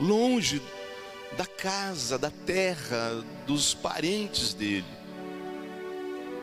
[0.00, 0.60] longe
[1.36, 4.84] da casa, da terra, dos parentes dele.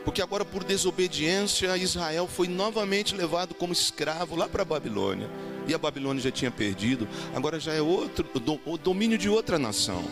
[0.04, 5.28] Porque agora, por desobediência, Israel foi novamente levado como escravo lá para a Babilônia.
[5.66, 8.26] E a Babilônia já tinha perdido, agora já é outro,
[8.64, 10.04] o domínio de outra nação.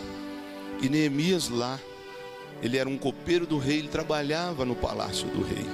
[0.80, 1.78] E Neemias lá,
[2.62, 5.66] ele era um copeiro do rei, ele trabalhava no palácio do rei.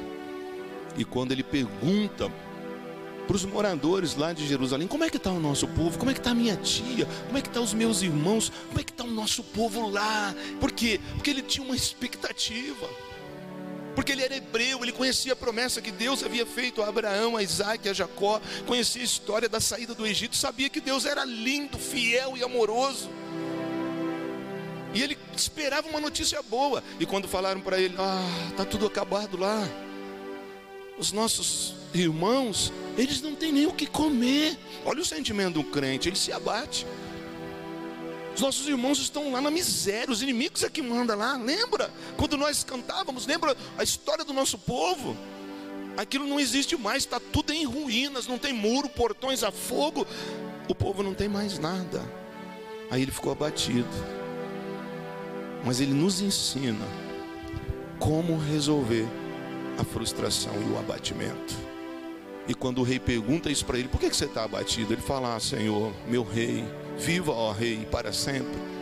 [0.96, 2.30] E quando ele pergunta
[3.26, 5.98] para os moradores lá de Jerusalém, como é que está o nosso povo?
[5.98, 7.06] Como é que está a minha tia?
[7.26, 8.52] Como é que estão tá os meus irmãos?
[8.68, 10.34] Como é que está o nosso povo lá?
[10.60, 11.00] Por quê?
[11.14, 12.88] Porque ele tinha uma expectativa.
[13.94, 17.42] Porque ele era hebreu, ele conhecia a promessa que Deus havia feito a Abraão, a
[17.42, 21.78] Isaac, a Jacó, conhecia a história da saída do Egito, sabia que Deus era lindo,
[21.78, 23.08] fiel e amoroso.
[24.94, 26.82] E ele esperava uma notícia boa.
[27.00, 29.68] E quando falaram para ele: Ah, está tudo acabado lá.
[30.96, 34.56] Os nossos irmãos, eles não têm nem o que comer.
[34.84, 36.86] Olha o sentimento do crente, ele se abate.
[38.34, 41.36] Os nossos irmãos estão lá na miséria, os inimigos é que manda lá.
[41.36, 41.90] Lembra?
[42.16, 45.16] Quando nós cantávamos, lembra a história do nosso povo?
[45.96, 50.06] Aquilo não existe mais, está tudo em ruínas, não tem muro, portões a fogo.
[50.68, 52.02] O povo não tem mais nada.
[52.90, 53.88] Aí ele ficou abatido
[55.64, 56.86] mas ele nos ensina
[57.98, 59.06] como resolver
[59.78, 61.54] a frustração e o abatimento.
[62.46, 64.92] E quando o rei pergunta isso para ele, por que você está abatido?
[64.92, 66.62] Ele fala, ah, Senhor, meu rei,
[66.98, 68.74] viva, ó rei, para sempre.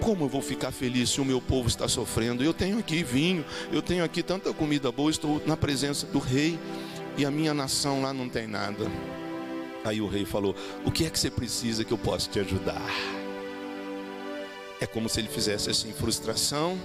[0.00, 2.44] Como eu vou ficar feliz se o meu povo está sofrendo?
[2.44, 6.58] Eu tenho aqui vinho, eu tenho aqui tanta comida boa, estou na presença do rei
[7.16, 8.86] e a minha nação lá não tem nada.
[9.84, 10.54] Aí o rei falou:
[10.84, 12.90] O que é que você precisa que eu possa te ajudar?
[14.80, 16.78] É como se ele fizesse assim: frustração,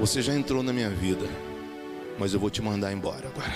[0.00, 1.26] você já entrou na minha vida,
[2.18, 3.52] mas eu vou te mandar embora agora.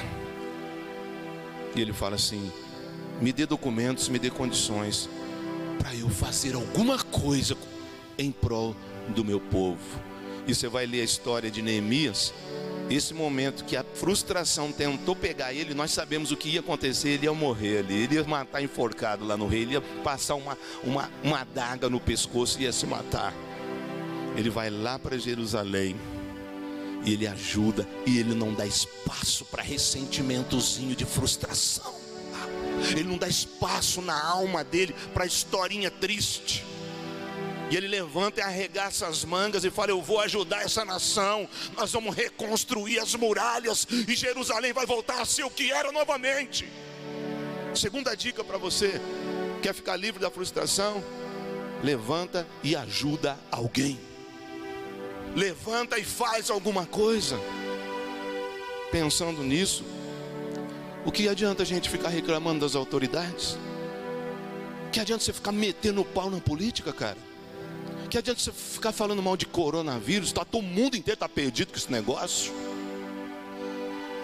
[1.74, 2.53] E ele fala assim:
[3.20, 5.09] me dê documentos, me dê condições
[5.79, 7.57] para eu fazer alguma coisa
[8.18, 8.74] em prol
[9.09, 9.79] do meu povo.
[10.47, 12.33] E você vai ler a história de Neemias.
[12.89, 17.27] Esse momento que a frustração tentou pegar ele, nós sabemos o que ia acontecer, ele
[17.27, 21.11] ia morrer ali, ele ia matar enforcado lá no rei, ele ia passar uma, uma,
[21.24, 23.35] uma adaga no pescoço e ia se matar.
[24.37, 25.97] Ele vai lá para Jerusalém
[27.05, 31.95] e ele ajuda e ele não dá espaço para ressentimentozinho de frustração.
[32.91, 36.64] Ele não dá espaço na alma dele para historinha triste.
[37.70, 41.49] E ele levanta e arregaça as mangas e fala: Eu vou ajudar essa nação.
[41.77, 46.68] Nós vamos reconstruir as muralhas e Jerusalém vai voltar a ser o que era novamente.
[47.74, 49.01] Segunda dica para você:
[49.62, 51.03] quer ficar livre da frustração?
[51.83, 54.01] Levanta e ajuda alguém.
[55.35, 57.39] Levanta e faz alguma coisa.
[58.91, 59.85] Pensando nisso,
[61.07, 63.57] o que adianta a gente ficar reclamando das autoridades?
[64.92, 67.16] Que adianta você ficar metendo o pau na política, cara?
[68.11, 70.32] Que adianta você ficar falando mal de coronavírus?
[70.32, 72.52] Tá, todo mundo inteiro está perdido com esse negócio.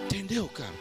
[0.06, 0.72] Entendeu, cara?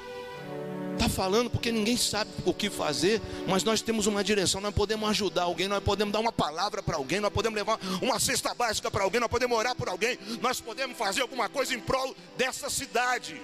[0.93, 5.10] Está falando porque ninguém sabe o que fazer, mas nós temos uma direção, nós podemos
[5.10, 8.89] ajudar alguém, nós podemos dar uma palavra para alguém, nós podemos levar uma cesta básica
[8.89, 12.70] para alguém, nós podemos orar por alguém, nós podemos fazer alguma coisa em prol dessa
[12.70, 13.41] cidade.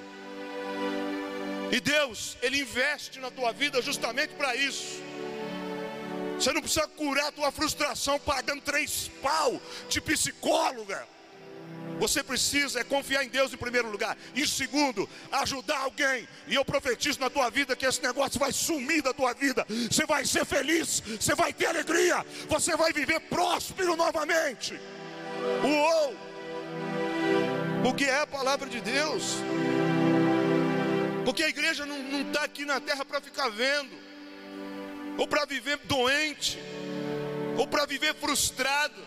[1.72, 5.02] E Deus, Ele investe na tua vida justamente para isso.
[6.36, 9.60] Você não precisa curar a tua frustração pagando três pau
[9.90, 11.08] de psicóloga.
[12.00, 14.16] Você precisa é confiar em Deus em primeiro lugar.
[14.36, 16.28] Em segundo, ajudar alguém.
[16.48, 19.66] E eu profetizo na tua vida que esse negócio vai sumir da tua vida.
[19.68, 24.80] Você vai ser feliz, você vai ter alegria, você vai viver próspero novamente.
[25.64, 26.16] Uou!
[27.84, 29.38] O que é a palavra de Deus?
[31.28, 33.94] Porque a igreja não está aqui na terra para ficar vendo
[35.18, 36.58] ou para viver doente,
[37.58, 39.06] ou para viver frustrado.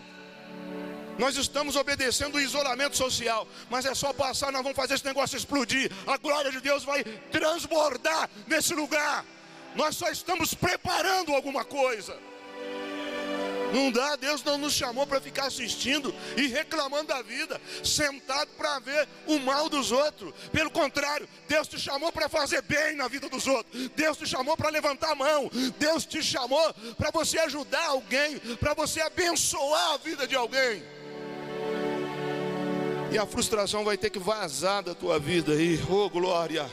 [1.17, 5.35] Nós estamos obedecendo o isolamento social, mas é só passar, nós vamos fazer esse negócio
[5.35, 5.91] explodir.
[6.05, 9.25] A glória de Deus vai transbordar nesse lugar.
[9.75, 12.15] Nós só estamos preparando alguma coisa.
[13.73, 18.79] Não dá, Deus não nos chamou para ficar assistindo e reclamando da vida, sentado para
[18.79, 20.33] ver o mal dos outros.
[20.51, 23.89] Pelo contrário, Deus te chamou para fazer bem na vida dos outros.
[23.95, 25.49] Deus te chamou para levantar a mão.
[25.77, 30.83] Deus te chamou para você ajudar alguém, para você abençoar a vida de alguém.
[33.11, 35.77] E a frustração vai ter que vazar da tua vida aí.
[35.89, 36.69] Oh, glória!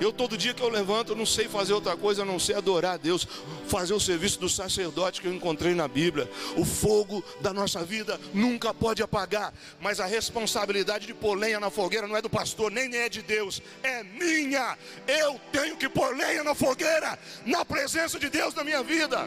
[0.00, 2.94] Eu todo dia que eu levanto, não sei fazer outra coisa, a não sei adorar
[2.94, 3.26] a Deus,
[3.66, 6.30] fazer o serviço do sacerdote que eu encontrei na Bíblia.
[6.56, 11.70] O fogo da nossa vida nunca pode apagar, mas a responsabilidade de pôr lenha na
[11.70, 14.76] fogueira não é do pastor, nem é de Deus, é minha.
[15.06, 19.26] Eu tenho que pôr lenha na fogueira, na presença de Deus na minha vida.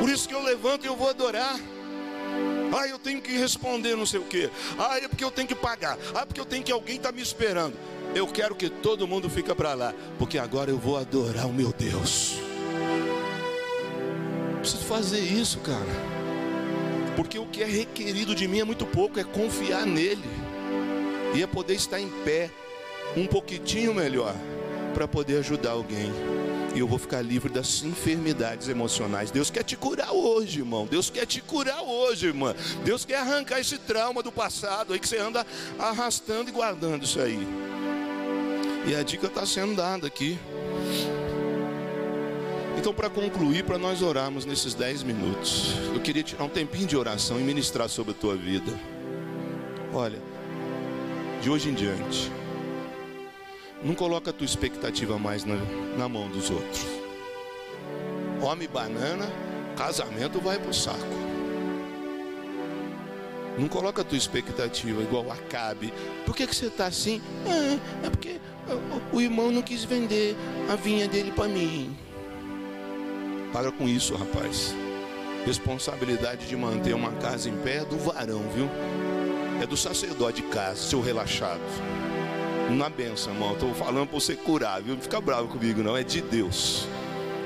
[0.00, 1.58] Por isso que eu levanto e eu vou adorar.
[2.76, 4.50] Ah, eu tenho que responder não sei o que.
[4.78, 5.96] Ah, é porque eu tenho que pagar.
[6.14, 7.76] Ah, é porque eu tenho que alguém está me esperando.
[8.14, 11.72] Eu quero que todo mundo fique para lá, porque agora eu vou adorar o meu
[11.72, 12.36] Deus.
[14.60, 16.16] Preciso fazer isso, cara.
[17.14, 20.24] Porque o que é requerido de mim é muito pouco, é confiar nele.
[21.34, 22.50] E é poder estar em pé
[23.16, 24.34] um pouquinho melhor
[24.94, 26.10] para poder ajudar alguém.
[26.74, 29.30] E eu vou ficar livre das enfermidades emocionais.
[29.30, 30.86] Deus quer te curar hoje, irmão.
[30.86, 32.54] Deus quer te curar hoje, irmã.
[32.84, 35.46] Deus quer arrancar esse trauma do passado aí que você anda
[35.78, 37.38] arrastando e guardando isso aí.
[38.86, 40.38] E a dica está sendo dada aqui.
[42.78, 46.96] Então, para concluir, para nós orarmos nesses 10 minutos, eu queria tirar um tempinho de
[46.96, 48.72] oração e ministrar sobre a tua vida.
[49.92, 50.20] Olha,
[51.42, 52.30] de hoje em diante,
[53.82, 55.56] não coloca a tua expectativa mais na,
[55.98, 56.86] na mão dos outros.
[58.40, 59.26] Homem banana,
[59.76, 61.26] casamento vai para o saco.
[63.58, 65.92] Não coloca a tua expectativa igual Acabe.
[66.24, 67.22] Por que, que você está assim?
[67.46, 68.38] É, é porque
[69.12, 70.36] o irmão não quis vender
[70.70, 71.96] a vinha dele para mim.
[73.52, 74.74] Para com isso, rapaz.
[75.44, 78.68] Responsabilidade de manter uma casa em pé é do varão, viu?
[79.62, 81.60] É do sacerdote de casa, seu relaxado.
[82.70, 83.52] Na benção, irmão.
[83.52, 84.94] Estou falando para você curar, viu?
[84.94, 85.96] Não fica bravo comigo, não.
[85.96, 86.88] É de Deus.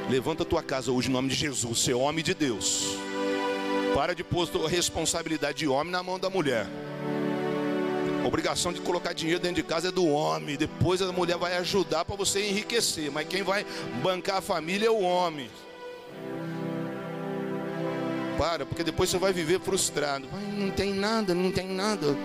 [0.09, 1.81] Levanta a tua casa hoje em nome de Jesus.
[1.81, 2.97] Ser homem de Deus.
[3.95, 6.67] Para de pôr a responsabilidade de homem na mão da mulher.
[8.31, 10.57] Obrigação de colocar dinheiro dentro de casa é do homem.
[10.57, 13.11] Depois a mulher vai ajudar para você enriquecer.
[13.11, 13.67] Mas quem vai
[14.05, 15.51] bancar a família é o homem.
[18.39, 20.29] Para, porque depois você vai viver frustrado.
[20.57, 22.17] não tem nada, não tem nada.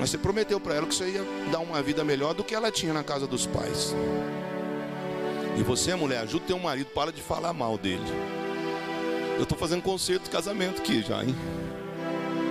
[0.00, 2.72] Mas você prometeu para ela que você ia dar uma vida melhor do que ela
[2.72, 3.94] tinha na casa dos pais.
[5.58, 8.02] E você, mulher, ajuda teu marido, para de falar mal dele.
[9.36, 11.36] Eu estou fazendo concerto de casamento aqui já, hein?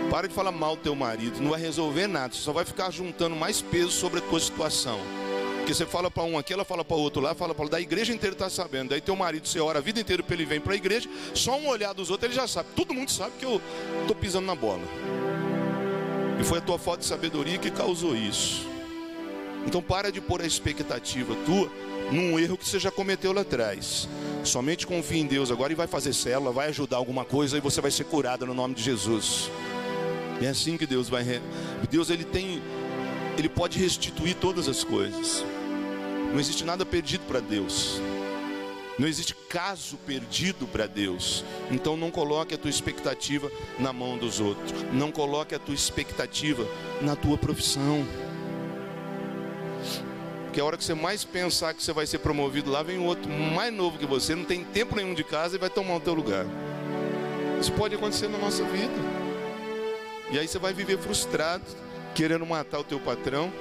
[0.10, 2.90] Para de falar mal do teu marido, não vai resolver nada, você só vai ficar
[2.92, 5.00] juntando mais peso sobre a tua situação.
[5.58, 7.82] Porque você fala para um aqui, ela fala para o outro lá, fala para da
[7.82, 8.92] igreja inteira está sabendo.
[8.92, 11.58] Daí teu marido, você ora a vida inteira para ele vem para a igreja, só
[11.58, 12.70] um olhar dos outros ele já sabe.
[12.74, 13.62] Todo mundo sabe que eu
[14.02, 14.84] estou pisando na bola.
[16.40, 18.66] E foi a tua falta de sabedoria que causou isso.
[19.66, 21.70] Então para de pôr a expectativa tua
[22.10, 24.08] num erro que você já cometeu lá atrás.
[24.46, 27.82] Somente confie em Deus agora e vai fazer célula, vai ajudar alguma coisa e você
[27.82, 29.52] vai ser curada no nome de Jesus.
[30.42, 31.24] É assim que Deus vai.
[31.90, 32.62] Deus ele tem,
[33.38, 35.44] ele pode restituir todas as coisas.
[36.32, 38.00] Não existe nada perdido para Deus.
[39.00, 41.44] Não existe caso perdido para Deus.
[41.72, 44.74] Então não coloque a tua expectativa na mão dos outros.
[44.92, 46.68] Não coloque a tua expectativa
[47.02, 48.06] na tua profissão.
[50.46, 53.30] Porque a hora que você mais pensar que você vai ser promovido lá, vem outro
[53.30, 56.16] mais novo que você, não tem tempo nenhum de casa e vai tomar o teu
[56.16, 56.46] lugar.
[57.62, 59.17] Isso pode acontecer na nossa vida.
[60.30, 61.64] E aí você vai viver frustrado,
[62.14, 63.52] querendo matar o teu patrão,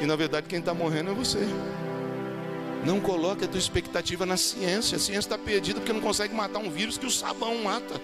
[0.00, 1.40] e na verdade quem está morrendo é você.
[2.84, 4.96] Não coloque a tua expectativa na ciência.
[4.96, 7.94] A ciência está perdida porque não consegue matar um vírus que o sabão mata.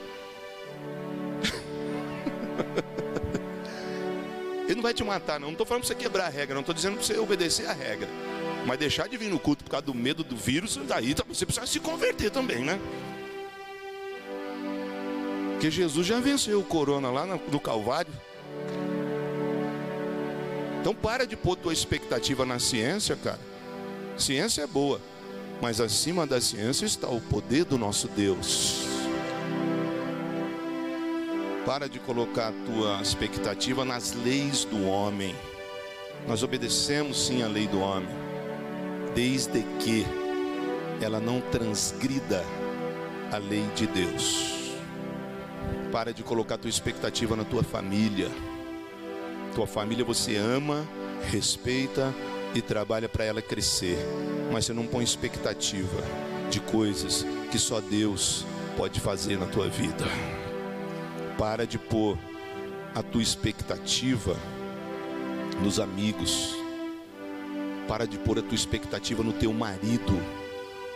[4.66, 5.49] Ele não vai te matar, não.
[5.49, 7.72] Não estou falando para você quebrar a regra, não estou dizendo para você obedecer a
[7.72, 8.09] regra.
[8.66, 11.47] Mas deixar de vir no culto por causa do medo do vírus, daí tá, você
[11.47, 12.80] precisa se converter também, né?
[15.65, 18.12] Porque Jesus já venceu o corona lá no Calvário.
[20.79, 23.41] Então para de pôr tua expectativa na ciência, cara.
[24.19, 25.01] Ciência é boa,
[25.62, 28.85] mas acima da ciência está o poder do nosso Deus.
[31.65, 35.35] Para de colocar a tua expectativa nas leis do homem.
[36.29, 38.15] Nós obedecemos sim a lei do homem,
[39.15, 40.05] desde que
[41.01, 42.45] ela não transgrida
[43.33, 44.64] a lei de Deus.
[45.95, 48.28] Para de colocar tua expectativa na tua família.
[49.55, 50.84] Tua família você ama,
[51.30, 52.12] respeita
[52.53, 53.97] e trabalha para ela crescer,
[54.53, 56.03] mas você não põe expectativa
[56.51, 58.45] de coisas que só Deus
[58.76, 60.05] pode fazer na tua vida.
[61.38, 62.18] Para de pôr
[62.92, 64.34] a tua expectativa
[65.62, 66.57] nos amigos.
[67.86, 70.20] Para de pôr a tua expectativa no teu marido.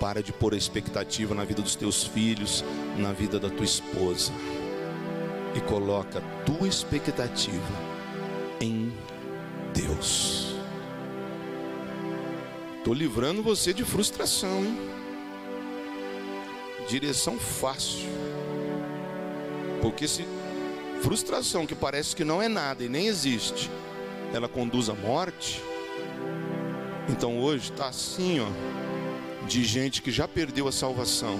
[0.00, 2.64] Para de pôr a expectativa na vida dos teus filhos,
[2.96, 4.32] na vida da tua esposa.
[5.58, 7.74] E coloca tua expectativa
[8.60, 8.92] em
[9.74, 10.54] Deus.
[12.76, 14.78] Estou livrando você de frustração, hein?
[16.88, 18.08] Direção fácil.
[19.82, 20.24] Porque se
[21.02, 23.68] frustração que parece que não é nada e nem existe,
[24.32, 25.60] ela conduz à morte.
[27.08, 28.46] Então hoje está assim, ó,
[29.48, 31.36] de gente que já perdeu a salvação,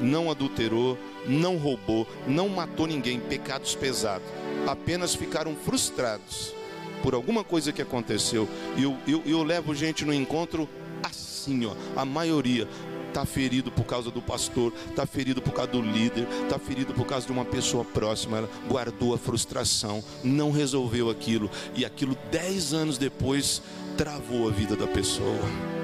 [0.00, 4.26] não adulterou, não roubou, não matou ninguém, pecados pesados,
[4.66, 6.54] apenas ficaram frustrados
[7.02, 8.48] por alguma coisa que aconteceu.
[8.76, 10.68] E eu, eu, eu levo gente no encontro
[11.02, 12.68] assim, ó, a maioria
[13.08, 17.06] está ferido por causa do pastor, está ferido por causa do líder, está ferido por
[17.06, 18.38] causa de uma pessoa próxima.
[18.38, 23.62] Ela guardou a frustração, não resolveu aquilo, e aquilo dez anos depois
[23.96, 25.77] travou a vida da pessoa.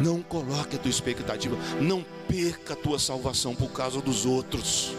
[0.00, 4.92] Não coloque a tua expectativa, não perca a tua salvação por causa dos outros.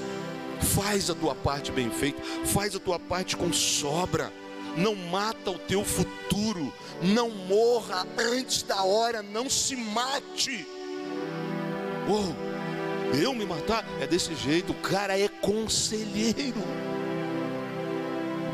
[0.62, 4.32] Faz a tua parte bem feita, faz a tua parte com sobra
[4.78, 10.66] não mata o teu futuro, não morra antes da hora, não se mate.
[12.08, 13.86] Oh, eu me matar?
[14.00, 16.62] É desse jeito, o cara é conselheiro.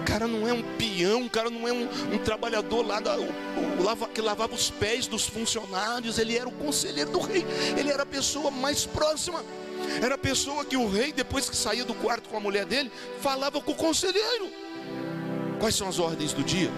[0.06, 3.28] Cara não é um peão, o cara não é um, um trabalhador lá da, o,
[3.80, 7.46] o, lava, que lavava os pés dos funcionários, ele era o conselheiro do rei,
[7.76, 9.44] ele era a pessoa mais próxima.
[10.02, 12.92] Era a pessoa que o rei, depois que saía do quarto com a mulher dele,
[13.20, 14.50] falava com o conselheiro.
[15.60, 16.72] Quais são as ordens do dia?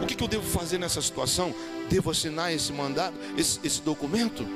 [0.00, 1.54] O que, que eu devo fazer nessa situação?
[1.88, 4.46] Devo assinar esse mandado, esse, esse documento?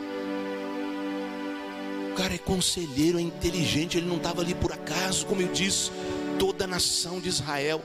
[2.12, 5.90] O cara é conselheiro, é inteligente, ele não estava ali por acaso, como eu disse.
[6.38, 7.82] Toda a nação de Israel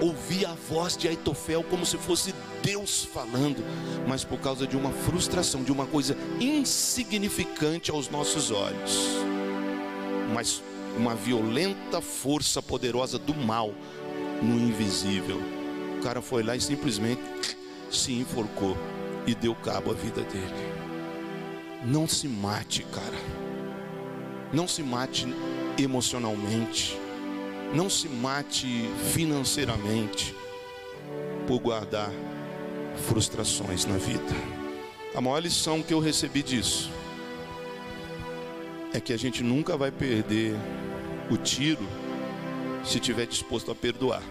[0.00, 3.62] ouvia a voz de Aitofel como se fosse Deus falando,
[4.06, 9.08] mas por causa de uma frustração, de uma coisa insignificante aos nossos olhos,
[10.34, 10.62] mas
[10.96, 13.72] uma violenta força poderosa do mal
[14.42, 15.40] no invisível.
[15.98, 17.22] O cara foi lá e simplesmente
[17.90, 18.76] se enforcou
[19.26, 20.80] e deu cabo à vida dele.
[21.84, 23.18] Não se mate, cara.
[24.52, 25.26] Não se mate
[25.78, 26.98] emocionalmente.
[27.72, 28.66] Não se mate
[29.12, 30.34] financeiramente
[31.46, 32.10] por guardar
[33.06, 34.34] frustrações na vida.
[35.14, 36.90] A maior lição que eu recebi disso
[38.92, 40.56] é que a gente nunca vai perder
[41.30, 41.86] o tiro
[42.84, 44.22] se estiver disposto a perdoar.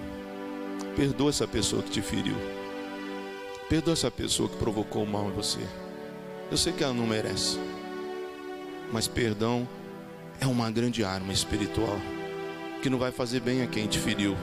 [0.98, 2.36] Perdoa essa pessoa que te feriu.
[3.70, 5.60] Perdoa essa pessoa que provocou mal em você.
[6.52, 7.58] Eu sei que ela não merece.
[8.92, 9.66] Mas perdão
[10.42, 11.98] é uma grande arma espiritual
[12.82, 14.38] que não vai fazer bem a quem te feriu.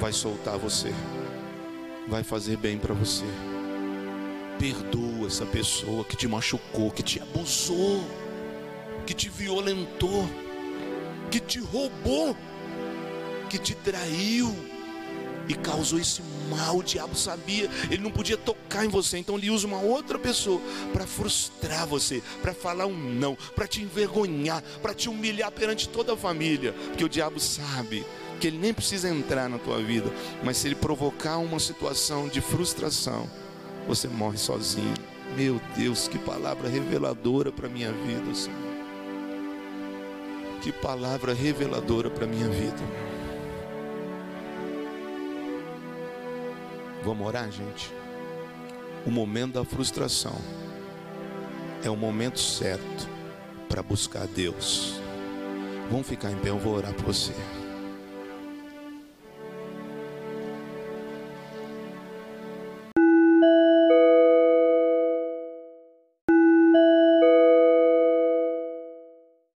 [0.00, 0.92] Vai soltar você.
[2.08, 3.24] Vai fazer bem para você.
[4.58, 8.04] Perdoa essa pessoa que te machucou, que te abusou,
[9.06, 10.28] que te violentou,
[11.30, 12.36] que te roubou,
[13.48, 14.54] que te traiu
[15.48, 16.78] e causou esse mal.
[16.78, 20.60] O diabo sabia, ele não podia tocar em você, então ele usa uma outra pessoa
[20.92, 26.14] para frustrar você, para falar um não, para te envergonhar, para te humilhar perante toda
[26.14, 28.04] a família, porque o diabo sabe
[28.40, 30.10] que ele nem precisa entrar na tua vida,
[30.42, 33.28] mas se ele provocar uma situação de frustração,
[33.86, 34.94] você morre sozinho.
[35.36, 38.58] Meu Deus, que palavra reveladora para minha vida, Senhor.
[40.60, 43.09] Que palavra reveladora para minha vida.
[47.04, 47.92] Vamos orar, gente?
[49.06, 50.36] O momento da frustração
[51.82, 53.08] é o momento certo
[53.68, 55.00] para buscar Deus.
[55.90, 57.32] Vamos ficar em pé, eu vou orar por você.